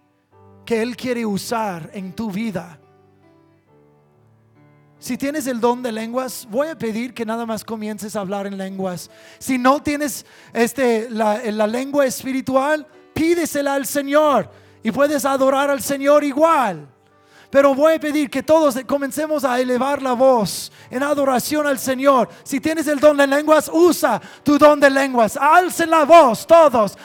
que 0.64 0.82
Él 0.82 0.96
quiere 0.96 1.24
usar 1.24 1.90
en 1.94 2.12
tu 2.12 2.30
vida. 2.30 2.78
Si 5.02 5.18
tienes 5.18 5.48
el 5.48 5.58
don 5.58 5.82
de 5.82 5.90
lenguas, 5.90 6.46
voy 6.48 6.68
a 6.68 6.78
pedir 6.78 7.12
que 7.12 7.26
nada 7.26 7.44
más 7.44 7.64
comiences 7.64 8.14
a 8.14 8.20
hablar 8.20 8.46
en 8.46 8.56
lenguas. 8.56 9.10
Si 9.40 9.58
no 9.58 9.82
tienes 9.82 10.24
este, 10.52 11.10
la, 11.10 11.66
lengua 11.66 12.06
espiritual, 12.06 12.86
pídesela 13.12 13.74
al 13.74 13.84
Señor 13.84 14.48
y 14.80 14.92
puedes 14.92 15.24
adorar 15.24 15.70
al 15.70 15.82
Señor 15.82 16.22
igual. 16.22 16.86
Pero 17.50 17.74
voy 17.74 17.94
a 17.94 17.98
pedir 17.98 18.30
que 18.30 18.44
todos 18.44 18.78
comencemos 18.86 19.42
a 19.42 19.58
elevar 19.60 20.00
la 20.00 20.12
voz 20.12 20.70
en 20.88 21.02
adoración 21.02 21.66
al 21.66 21.80
Señor. 21.80 22.28
Si 22.44 22.60
tienes 22.60 22.86
el 22.86 23.00
don 23.00 23.16
de 23.16 23.26
lenguas, 23.26 23.68
usa 23.74 24.22
tu 24.44 24.56
don 24.56 24.78
de 24.78 24.88
lenguas. 24.88 25.36
Alcen 25.36 25.90
la 25.90 26.04
voz 26.04 26.46
todos. 26.46 26.96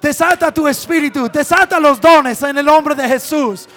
Desata 0.00 0.52
tu 0.52 0.66
espíritu, 0.66 1.28
desata 1.28 1.78
los 1.78 2.00
dones 2.00 2.42
en 2.42 2.58
el 2.58 2.64
nombre 2.64 2.94
de 2.94 3.06
Jesús. 3.08 3.68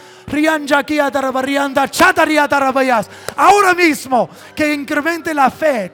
Ahora 3.35 3.73
mismo 3.75 4.29
que 4.55 4.73
incremente 4.73 5.33
la 5.33 5.51
fe. 5.51 5.91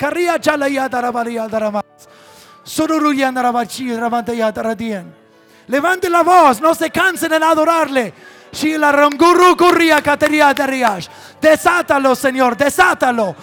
Levante 5.68 6.10
la 6.10 6.24
voz, 6.24 6.62
no 6.62 6.74
se 6.74 6.90
cansen 6.90 7.34
en 7.34 7.44
adorarle. 7.44 8.14
Desátalo, 11.40 12.16
Señor, 12.16 12.58
desátalo. 12.58 13.36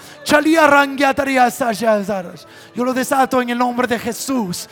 Yo 2.74 2.84
lo 2.84 2.92
desato 2.92 3.40
en 3.40 3.50
el 3.50 3.58
nombre 3.58 3.86
de 3.86 3.98
Jesús. 3.98 4.68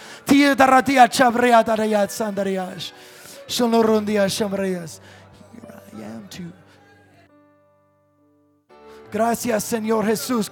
Gracias, 9.13 9.63
Señor 9.65 10.07
Jesús. 10.07 10.51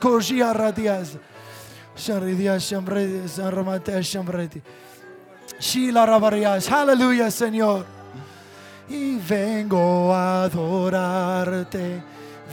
Aleluya, 6.70 7.30
Señor. 7.30 7.99
Y 8.91 9.18
vengo 9.18 10.12
a 10.12 10.43
adorarte, 10.43 12.03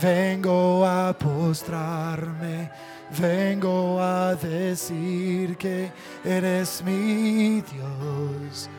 vengo 0.00 0.86
a 0.86 1.12
postrarme, 1.12 2.70
vengo 3.18 4.00
a 4.00 4.36
decir 4.36 5.56
que 5.56 5.90
eres 6.24 6.80
mi 6.84 7.60
Dios. 7.60 8.70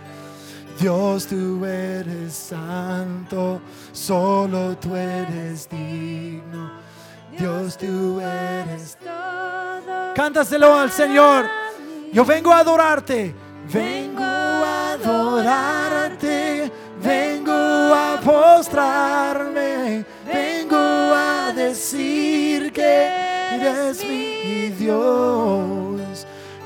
Dios, 0.79 1.27
tú 1.27 1.65
eres 1.65 2.33
santo, 2.33 3.59
solo 3.91 4.77
tú 4.77 4.95
eres 4.95 5.67
digno. 5.67 6.71
Dios, 7.37 7.77
tú 7.77 8.21
eres 8.21 8.97
todo. 9.03 10.13
Cántaselo 10.15 10.79
al 10.79 10.91
Señor. 10.91 11.45
Yo 12.13 12.23
vengo 12.23 12.53
a 12.53 12.59
adorarte. 12.59 13.35
Vengo 13.73 14.23
a 14.23 14.93
adorarte. 14.93 16.71
Vengo 17.01 17.53
a 17.53 18.19
postrarme. 18.23 20.05
Vengo 20.25 20.77
a 20.77 21.51
decir 21.55 22.71
que 22.73 23.09
eres 23.55 24.03
mi 24.03 24.69
Dios. 24.77 26.25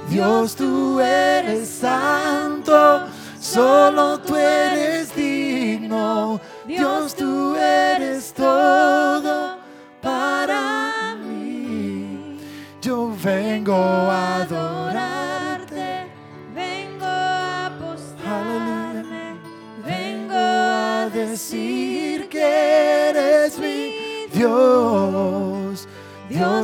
Dios, 0.09 0.55
tú 0.55 0.99
eres 0.99 1.69
santo. 1.69 3.07
Solo 3.39 4.19
tú 4.19 4.35
eres 4.35 5.15
digno. 5.15 6.39
Dios, 6.65 7.13
tú 7.15 7.55
eres 7.55 8.33
todo 8.33 8.62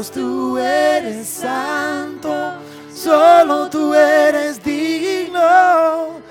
Tú 0.08 0.58
eres 0.58 1.28
santo, 1.28 2.30
solo 2.94 3.70
tú 3.70 3.94
eres 3.94 4.64
digno, 4.64 6.22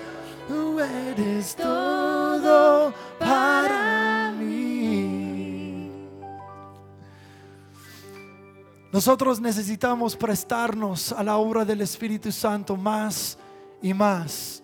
tú 0.48 0.80
eres 0.80 1.54
todo 1.54 2.94
para 3.18 4.32
mí. 4.32 5.92
Nosotros 8.90 9.38
necesitamos 9.38 10.16
prestarnos 10.16 11.12
a 11.12 11.22
la 11.22 11.36
obra 11.36 11.66
del 11.66 11.82
Espíritu 11.82 12.32
Santo 12.32 12.74
más 12.74 13.36
y 13.82 13.92
más. 13.92 14.62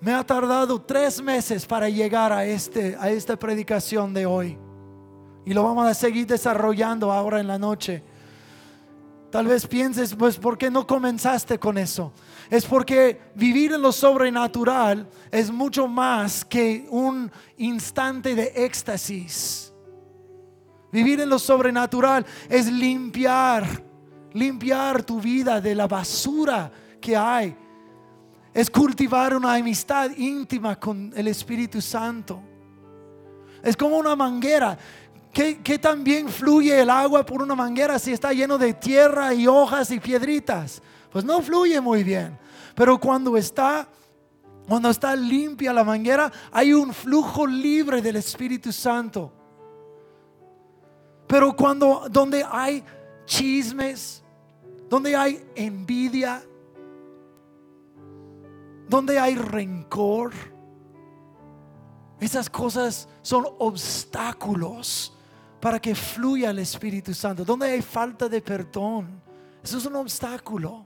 Me 0.00 0.14
ha 0.14 0.24
tardado 0.24 0.80
tres 0.80 1.20
meses 1.20 1.66
para 1.66 1.88
llegar 1.88 2.32
a, 2.32 2.44
este, 2.44 2.96
a 3.00 3.10
esta 3.10 3.36
predicación 3.36 4.14
de 4.14 4.24
hoy. 4.24 4.65
Y 5.46 5.54
lo 5.54 5.62
vamos 5.62 5.86
a 5.86 5.94
seguir 5.94 6.26
desarrollando 6.26 7.10
ahora 7.12 7.40
en 7.40 7.46
la 7.46 7.58
noche. 7.58 8.02
Tal 9.30 9.46
vez 9.46 9.66
pienses, 9.66 10.14
pues, 10.14 10.38
¿por 10.38 10.58
qué 10.58 10.70
no 10.70 10.86
comenzaste 10.86 11.58
con 11.58 11.78
eso? 11.78 12.12
Es 12.50 12.64
porque 12.64 13.20
vivir 13.34 13.72
en 13.72 13.80
lo 13.80 13.92
sobrenatural 13.92 15.08
es 15.30 15.50
mucho 15.50 15.86
más 15.86 16.44
que 16.44 16.86
un 16.90 17.30
instante 17.58 18.34
de 18.34 18.52
éxtasis. 18.56 19.72
Vivir 20.90 21.20
en 21.20 21.28
lo 21.28 21.38
sobrenatural 21.38 22.26
es 22.48 22.70
limpiar, 22.70 23.66
limpiar 24.32 25.04
tu 25.04 25.20
vida 25.20 25.60
de 25.60 25.74
la 25.74 25.86
basura 25.86 26.72
que 27.00 27.16
hay. 27.16 27.56
Es 28.52 28.68
cultivar 28.70 29.36
una 29.36 29.54
amistad 29.54 30.10
íntima 30.16 30.80
con 30.80 31.12
el 31.14 31.28
Espíritu 31.28 31.80
Santo. 31.80 32.42
Es 33.62 33.76
como 33.76 33.98
una 33.98 34.14
manguera. 34.14 34.78
¿Qué, 35.36 35.58
¿Qué 35.62 35.78
tan 35.78 36.02
bien 36.02 36.30
fluye 36.30 36.80
el 36.80 36.88
agua 36.88 37.26
por 37.26 37.42
una 37.42 37.54
manguera 37.54 37.98
si 37.98 38.10
está 38.10 38.32
lleno 38.32 38.56
de 38.56 38.72
tierra 38.72 39.34
y 39.34 39.46
hojas 39.46 39.90
y 39.90 40.00
piedritas? 40.00 40.80
Pues 41.10 41.26
no 41.26 41.42
fluye 41.42 41.78
muy 41.78 42.02
bien. 42.02 42.38
Pero 42.74 42.98
cuando 42.98 43.36
está 43.36 43.86
cuando 44.66 44.88
está 44.88 45.14
limpia 45.14 45.74
la 45.74 45.84
manguera, 45.84 46.32
hay 46.50 46.72
un 46.72 46.90
flujo 46.90 47.46
libre 47.46 48.00
del 48.00 48.16
Espíritu 48.16 48.72
Santo. 48.72 49.30
Pero 51.26 51.54
cuando 51.54 52.06
donde 52.10 52.42
hay 52.42 52.82
chismes, 53.26 54.24
donde 54.88 55.14
hay 55.14 55.46
envidia, 55.54 56.42
donde 58.88 59.18
hay 59.18 59.34
rencor, 59.34 60.32
esas 62.20 62.48
cosas 62.48 63.06
son 63.20 63.44
obstáculos 63.58 65.12
para 65.60 65.80
que 65.80 65.94
fluya 65.94 66.50
el 66.50 66.58
Espíritu 66.58 67.14
Santo. 67.14 67.44
Donde 67.44 67.66
hay 67.66 67.82
falta 67.82 68.28
de 68.28 68.40
perdón, 68.40 69.22
eso 69.62 69.78
es 69.78 69.86
un 69.86 69.96
obstáculo. 69.96 70.84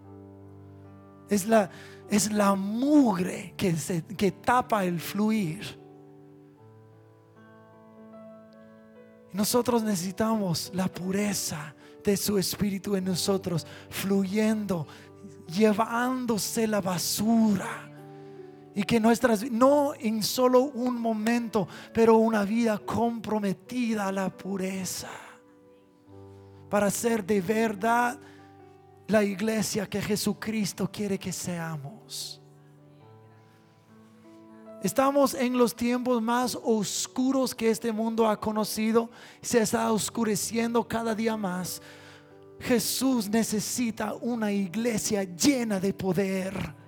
Es 1.28 1.46
la, 1.46 1.70
es 2.08 2.32
la 2.32 2.54
mugre 2.54 3.54
que, 3.56 3.76
se, 3.76 4.04
que 4.04 4.32
tapa 4.32 4.84
el 4.84 4.98
fluir. 4.98 5.78
Nosotros 9.32 9.82
necesitamos 9.82 10.72
la 10.74 10.88
pureza 10.88 11.74
de 12.02 12.16
su 12.16 12.38
espíritu 12.38 12.96
en 12.96 13.04
nosotros, 13.04 13.66
fluyendo, 13.88 14.86
llevándose 15.46 16.66
la 16.66 16.80
basura. 16.80 17.89
Y 18.74 18.84
que 18.84 19.00
nuestras, 19.00 19.50
no 19.50 19.94
en 19.98 20.22
solo 20.22 20.60
un 20.62 21.00
momento, 21.00 21.66
pero 21.92 22.16
una 22.16 22.44
vida 22.44 22.78
comprometida 22.78 24.08
a 24.08 24.12
la 24.12 24.30
pureza. 24.30 25.10
Para 26.68 26.90
ser 26.90 27.24
de 27.24 27.40
verdad 27.40 28.18
la 29.08 29.24
iglesia 29.24 29.88
que 29.88 30.00
Jesucristo 30.00 30.88
quiere 30.90 31.18
que 31.18 31.32
seamos. 31.32 32.40
Estamos 34.82 35.34
en 35.34 35.58
los 35.58 35.76
tiempos 35.76 36.22
más 36.22 36.56
oscuros 36.62 37.54
que 37.54 37.70
este 37.70 37.92
mundo 37.92 38.26
ha 38.26 38.40
conocido. 38.40 39.10
Se 39.42 39.60
está 39.60 39.92
oscureciendo 39.92 40.86
cada 40.88 41.14
día 41.14 41.36
más. 41.36 41.82
Jesús 42.60 43.28
necesita 43.28 44.14
una 44.14 44.52
iglesia 44.52 45.24
llena 45.24 45.80
de 45.80 45.92
poder. 45.92 46.79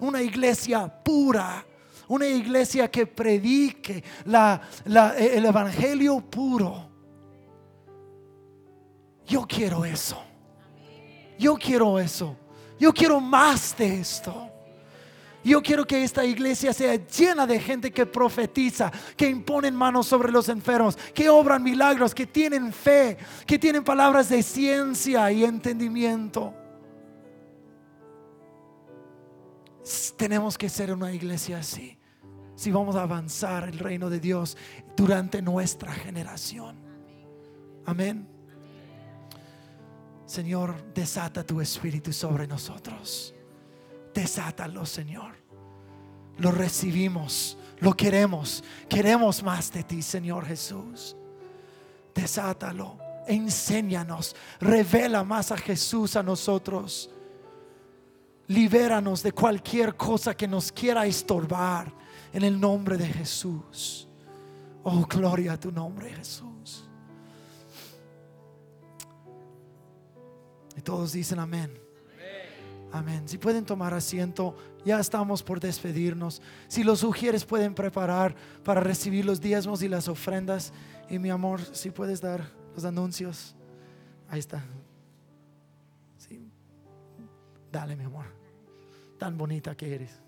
Una 0.00 0.22
iglesia 0.22 0.86
pura. 0.88 1.64
Una 2.08 2.26
iglesia 2.26 2.90
que 2.90 3.06
predique 3.06 4.02
el 4.24 5.44
evangelio 5.44 6.20
puro. 6.20 6.88
Yo 9.26 9.46
quiero 9.46 9.84
eso. 9.84 10.22
Yo 11.38 11.56
quiero 11.56 11.98
eso. 11.98 12.34
Yo 12.78 12.92
quiero 12.92 13.20
más 13.20 13.76
de 13.76 14.00
esto. 14.00 14.48
Yo 15.44 15.62
quiero 15.62 15.86
que 15.86 16.02
esta 16.02 16.24
iglesia 16.24 16.72
sea 16.72 16.96
llena 16.96 17.46
de 17.46 17.60
gente 17.60 17.90
que 17.90 18.04
profetiza, 18.06 18.90
que 19.16 19.28
imponen 19.28 19.74
manos 19.74 20.06
sobre 20.06 20.32
los 20.32 20.48
enfermos, 20.48 20.96
que 21.14 21.28
obran 21.28 21.62
milagros, 21.62 22.14
que 22.14 22.26
tienen 22.26 22.72
fe, 22.72 23.16
que 23.46 23.58
tienen 23.58 23.84
palabras 23.84 24.28
de 24.28 24.42
ciencia 24.42 25.30
y 25.30 25.44
entendimiento. 25.44 26.54
Tenemos 30.16 30.58
que 30.58 30.68
ser 30.68 30.92
una 30.92 31.12
iglesia 31.12 31.58
así. 31.58 31.98
Si 32.54 32.70
vamos 32.70 32.96
a 32.96 33.02
avanzar 33.02 33.68
el 33.68 33.78
reino 33.78 34.10
de 34.10 34.20
Dios 34.20 34.56
durante 34.96 35.40
nuestra 35.40 35.92
generación. 35.92 36.76
Amén. 37.86 38.28
Señor, 40.26 40.92
desata 40.92 41.44
tu 41.44 41.60
espíritu 41.60 42.12
sobre 42.12 42.46
nosotros. 42.46 43.34
Desátalo, 44.12 44.84
Señor. 44.84 45.36
Lo 46.36 46.50
recibimos, 46.50 47.56
lo 47.78 47.94
queremos. 47.94 48.62
Queremos 48.88 49.42
más 49.42 49.72
de 49.72 49.84
ti, 49.84 50.02
Señor 50.02 50.44
Jesús. 50.44 51.16
Desátalo, 52.14 52.98
enséñanos, 53.26 54.36
revela 54.60 55.24
más 55.24 55.52
a 55.52 55.56
Jesús 55.56 56.16
a 56.16 56.22
nosotros. 56.22 57.10
Libéranos 58.48 59.22
de 59.22 59.32
cualquier 59.32 59.94
cosa 59.94 60.36
que 60.36 60.48
nos 60.48 60.72
quiera 60.72 61.06
estorbar 61.06 61.92
en 62.32 62.44
el 62.44 62.58
nombre 62.58 62.96
de 62.96 63.06
Jesús. 63.06 64.08
Oh, 64.82 65.06
gloria 65.06 65.52
a 65.52 65.60
tu 65.60 65.70
nombre, 65.70 66.10
Jesús. 66.10 66.88
Y 70.76 70.80
todos 70.80 71.12
dicen 71.12 71.38
amén. 71.38 71.78
Amén. 72.90 73.28
Si 73.28 73.36
pueden 73.36 73.66
tomar 73.66 73.92
asiento, 73.92 74.56
ya 74.84 74.98
estamos 74.98 75.42
por 75.42 75.60
despedirnos. 75.60 76.40
Si 76.68 76.84
los 76.84 77.00
sugieres 77.00 77.44
pueden 77.44 77.74
preparar 77.74 78.34
para 78.64 78.80
recibir 78.80 79.26
los 79.26 79.40
diezmos 79.40 79.82
y 79.82 79.88
las 79.88 80.08
ofrendas. 80.08 80.72
Y 81.10 81.18
mi 81.18 81.28
amor, 81.28 81.60
si 81.72 81.90
puedes 81.90 82.20
dar 82.20 82.50
los 82.74 82.84
anuncios. 82.84 83.54
Ahí 84.30 84.38
está. 84.38 84.64
Sí. 86.16 86.48
Dale, 87.70 87.96
mi 87.96 88.04
amor. 88.04 88.26
Tan 89.18 89.36
bonita 89.36 89.76
que 89.76 89.94
eres. 89.94 90.22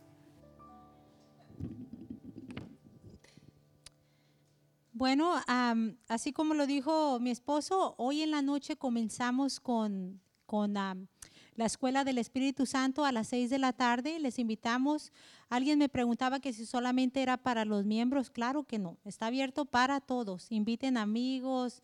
Bueno, 4.93 5.35
así 6.09 6.33
como 6.35 6.53
lo 6.53 6.67
dijo 6.67 7.19
mi 7.21 7.31
esposo, 7.31 7.95
hoy 7.97 8.21
en 8.21 8.31
la 8.31 8.43
noche 8.43 8.77
comenzamos 8.77 9.59
con, 9.59 10.21
con 10.45 10.75
la 10.75 10.97
Escuela 11.57 12.05
del 12.05 12.19
Espíritu 12.19 12.67
Santo 12.67 13.07
a 13.07 13.13
las 13.13 13.29
seis 13.29 13.49
de 13.49 13.59
la 13.59 13.73
tarde. 13.73 14.21
Les 14.21 14.39
invitamos. 14.39 15.11
Alguien 15.49 15.79
me 15.79 15.89
preguntaba 15.89 16.41
que 16.41 16.53
si 16.53 16.67
solamente 16.67 17.23
era 17.23 17.39
para 17.39 17.65
los 17.65 17.87
miembros. 17.87 18.29
Claro 18.29 18.65
que 18.65 18.79
no, 18.79 18.99
está 19.05 19.29
abierto 19.29 19.65
para 19.65 20.01
todos. 20.01 20.53
Inviten 20.53 20.99
amigos, 20.99 21.83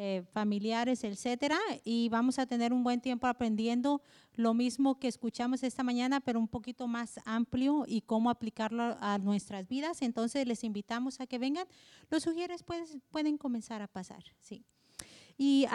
eh, 0.00 0.22
familiares, 0.32 1.02
etcétera, 1.02 1.58
y 1.84 2.08
vamos 2.08 2.38
a 2.38 2.46
tener 2.46 2.72
un 2.72 2.84
buen 2.84 3.00
tiempo 3.00 3.26
aprendiendo 3.26 4.00
lo 4.34 4.54
mismo 4.54 5.00
que 5.00 5.08
escuchamos 5.08 5.64
esta 5.64 5.82
mañana, 5.82 6.20
pero 6.20 6.38
un 6.38 6.46
poquito 6.46 6.86
más 6.86 7.18
amplio 7.24 7.84
y 7.84 8.02
cómo 8.02 8.30
aplicarlo 8.30 8.96
a 9.00 9.18
nuestras 9.18 9.66
vidas. 9.66 10.00
Entonces 10.02 10.46
les 10.46 10.62
invitamos 10.62 11.20
a 11.20 11.26
que 11.26 11.38
vengan. 11.38 11.66
Los 12.10 12.22
sugieres 12.22 12.62
pues, 12.62 12.96
pueden 13.10 13.36
comenzar 13.38 13.82
a 13.82 13.88
pasar, 13.88 14.22
sí. 14.38 14.64
Y 15.36 15.66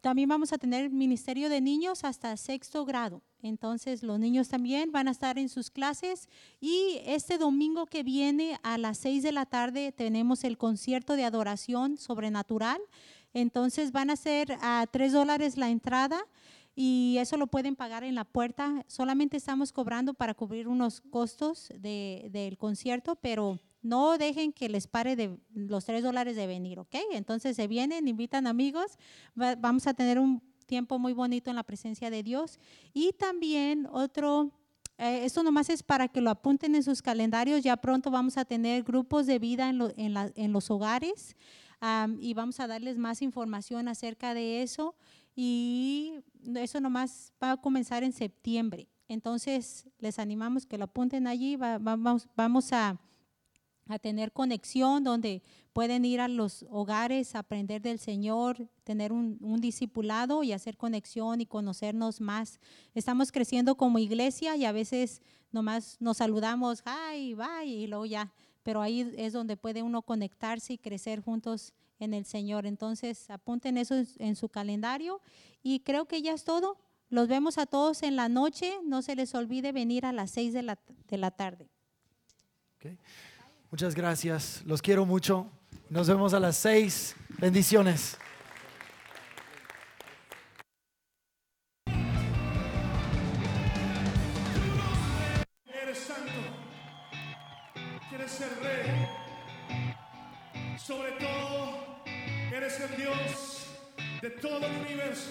también 0.00 0.28
vamos 0.28 0.52
a 0.52 0.58
tener 0.58 0.90
ministerio 0.90 1.48
de 1.48 1.60
niños 1.60 2.04
hasta 2.04 2.36
sexto 2.36 2.84
grado. 2.84 3.22
Entonces 3.42 4.02
los 4.02 4.18
niños 4.18 4.48
también 4.48 4.92
van 4.92 5.08
a 5.08 5.10
estar 5.10 5.38
en 5.38 5.48
sus 5.48 5.70
clases 5.70 6.28
y 6.60 6.98
este 7.04 7.38
domingo 7.38 7.86
que 7.86 8.02
viene 8.02 8.58
a 8.62 8.78
las 8.78 8.98
seis 8.98 9.22
de 9.22 9.32
la 9.32 9.46
tarde 9.46 9.92
tenemos 9.92 10.44
el 10.44 10.56
concierto 10.58 11.16
de 11.16 11.24
adoración 11.24 11.96
sobrenatural. 11.96 12.80
Entonces 13.32 13.92
van 13.92 14.10
a 14.10 14.16
ser 14.16 14.56
a 14.60 14.86
tres 14.90 15.12
dólares 15.12 15.56
la 15.56 15.70
entrada 15.70 16.20
y 16.74 17.16
eso 17.18 17.36
lo 17.36 17.46
pueden 17.46 17.76
pagar 17.76 18.04
en 18.04 18.14
la 18.14 18.24
puerta. 18.24 18.84
Solamente 18.88 19.36
estamos 19.36 19.72
cobrando 19.72 20.14
para 20.14 20.34
cubrir 20.34 20.68
unos 20.68 21.00
costos 21.00 21.70
de- 21.78 22.28
del 22.30 22.56
concierto, 22.56 23.16
pero 23.16 23.58
no 23.82 24.18
dejen 24.18 24.52
que 24.52 24.68
les 24.68 24.86
pare 24.86 25.16
de 25.16 25.38
los 25.54 25.84
tres 25.84 26.02
dólares 26.02 26.36
de 26.36 26.46
venir, 26.46 26.78
¿ok? 26.78 26.94
Entonces 27.12 27.56
se 27.56 27.66
vienen, 27.66 28.08
invitan 28.08 28.46
amigos, 28.46 28.98
va- 29.40 29.56
vamos 29.56 29.86
a 29.86 29.94
tener 29.94 30.18
un 30.18 30.42
tiempo 30.66 30.98
muy 30.98 31.12
bonito 31.12 31.50
en 31.50 31.56
la 31.56 31.62
presencia 31.64 32.10
de 32.10 32.22
Dios. 32.22 32.58
Y 32.92 33.12
también 33.12 33.88
otro, 33.90 34.52
eh, 34.98 35.24
esto 35.24 35.42
nomás 35.42 35.68
es 35.70 35.82
para 35.82 36.08
que 36.08 36.20
lo 36.20 36.30
apunten 36.30 36.74
en 36.74 36.82
sus 36.82 37.02
calendarios, 37.02 37.62
ya 37.62 37.76
pronto 37.76 38.10
vamos 38.10 38.36
a 38.36 38.44
tener 38.44 38.82
grupos 38.84 39.26
de 39.26 39.38
vida 39.38 39.68
en, 39.68 40.52
los 40.52 40.70
hogares 40.70 41.34
am, 41.80 42.18
y 42.20 42.34
vamos 42.34 42.60
a 42.60 42.66
darles 42.66 42.98
más 42.98 43.22
información 43.22 43.88
acerca 43.88 44.34
de 44.34 44.62
eso. 44.62 44.94
Y 45.34 46.14
eso 46.54 46.80
nomás 46.80 47.32
va 47.42 47.52
a 47.52 47.56
comenzar 47.56 48.02
en 48.04 48.12
septiembre. 48.12 48.88
Entonces, 49.08 49.86
les 49.98 50.18
animamos 50.18 50.66
que 50.66 50.76
lo 50.78 50.84
apunten 50.84 51.26
allí. 51.26 51.56
va- 51.56 51.78
va- 51.78 51.96
vamos, 51.96 52.28
vamos 52.36 52.72
a, 52.72 53.00
a 53.92 53.98
tener 53.98 54.32
conexión 54.32 55.04
donde 55.04 55.42
pueden 55.72 56.04
ir 56.04 56.20
a 56.20 56.28
los 56.28 56.64
hogares, 56.70 57.34
aprender 57.34 57.80
del 57.80 57.98
Señor, 57.98 58.68
tener 58.84 59.12
un, 59.12 59.38
discipulado 59.60 60.42
y 60.42 60.52
hacer 60.52 60.76
conexión 60.76 61.40
y 61.40 61.46
conocernos 61.46 62.20
más. 62.20 62.58
Estamos 62.94 63.32
creciendo 63.32 63.76
como 63.76 63.98
iglesia 63.98 64.56
y 64.56 64.64
a 64.64 64.72
veces 64.72 65.22
nomás 65.52 65.96
nos 66.00 66.18
saludamos, 66.18 66.82
hi, 66.86 67.34
bye, 67.34 67.66
y 67.66 67.86
luego 67.86 68.06
ya. 68.06 68.32
Pero 68.62 68.82
ahí 68.82 69.12
es 69.16 69.32
donde 69.32 69.56
puede 69.56 69.82
uno 69.82 70.02
conectarse 70.02 70.74
y 70.74 70.78
crecer 70.78 71.20
juntos 71.20 71.72
en 71.98 72.14
el 72.14 72.24
Señor. 72.24 72.66
Entonces, 72.66 73.30
apunten 73.30 73.78
eso 73.78 73.94
en- 74.18 74.36
su 74.36 74.48
calendario 74.48 75.20
y 75.62 75.80
creo 75.80 76.06
que 76.06 76.20
ya 76.20 76.32
es 76.32 76.44
todo. 76.44 76.78
Los 77.08 77.28
vemos 77.28 77.58
a 77.58 77.66
todos 77.66 78.02
en 78.02 78.16
la 78.16 78.28
noche. 78.28 78.72
No 78.84 79.02
se 79.02 79.16
les 79.16 79.34
olvide 79.34 79.72
venir 79.72 80.06
a 80.06 80.12
las 80.12 80.30
seis 80.30 80.52
de 80.52 80.62
la, 80.62 80.78
de 81.08 81.18
la 81.18 81.30
tarde. 81.30 81.68
Muchas 83.70 83.94
gracias. 83.94 84.62
Los 84.66 84.82
quiero 84.82 85.06
mucho. 85.06 85.46
Nos 85.90 86.08
vemos 86.08 86.34
a 86.34 86.40
las 86.40 86.56
seis. 86.56 87.14
Bendiciones. 87.38 88.18
Eres 95.72 95.98
santo. 95.98 96.32
Quieres 98.08 98.30
ser 98.32 98.48
rey. 98.60 99.06
Sobre 100.76 101.12
todo, 101.12 102.02
eres 102.52 102.80
el 102.80 102.96
Dios 102.96 103.66
de 104.20 104.30
todo 104.30 104.66
el 104.66 104.76
universo. 104.84 105.30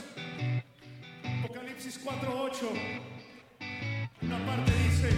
Apocalipsis 1.44 2.00
4:8. 2.06 2.70
Una 4.22 4.46
parte 4.46 4.72
dice: 4.72 5.10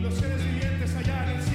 Los 0.00 0.14
seres 0.14 0.44
vivientes 0.44 0.94
hallarán 0.94 1.51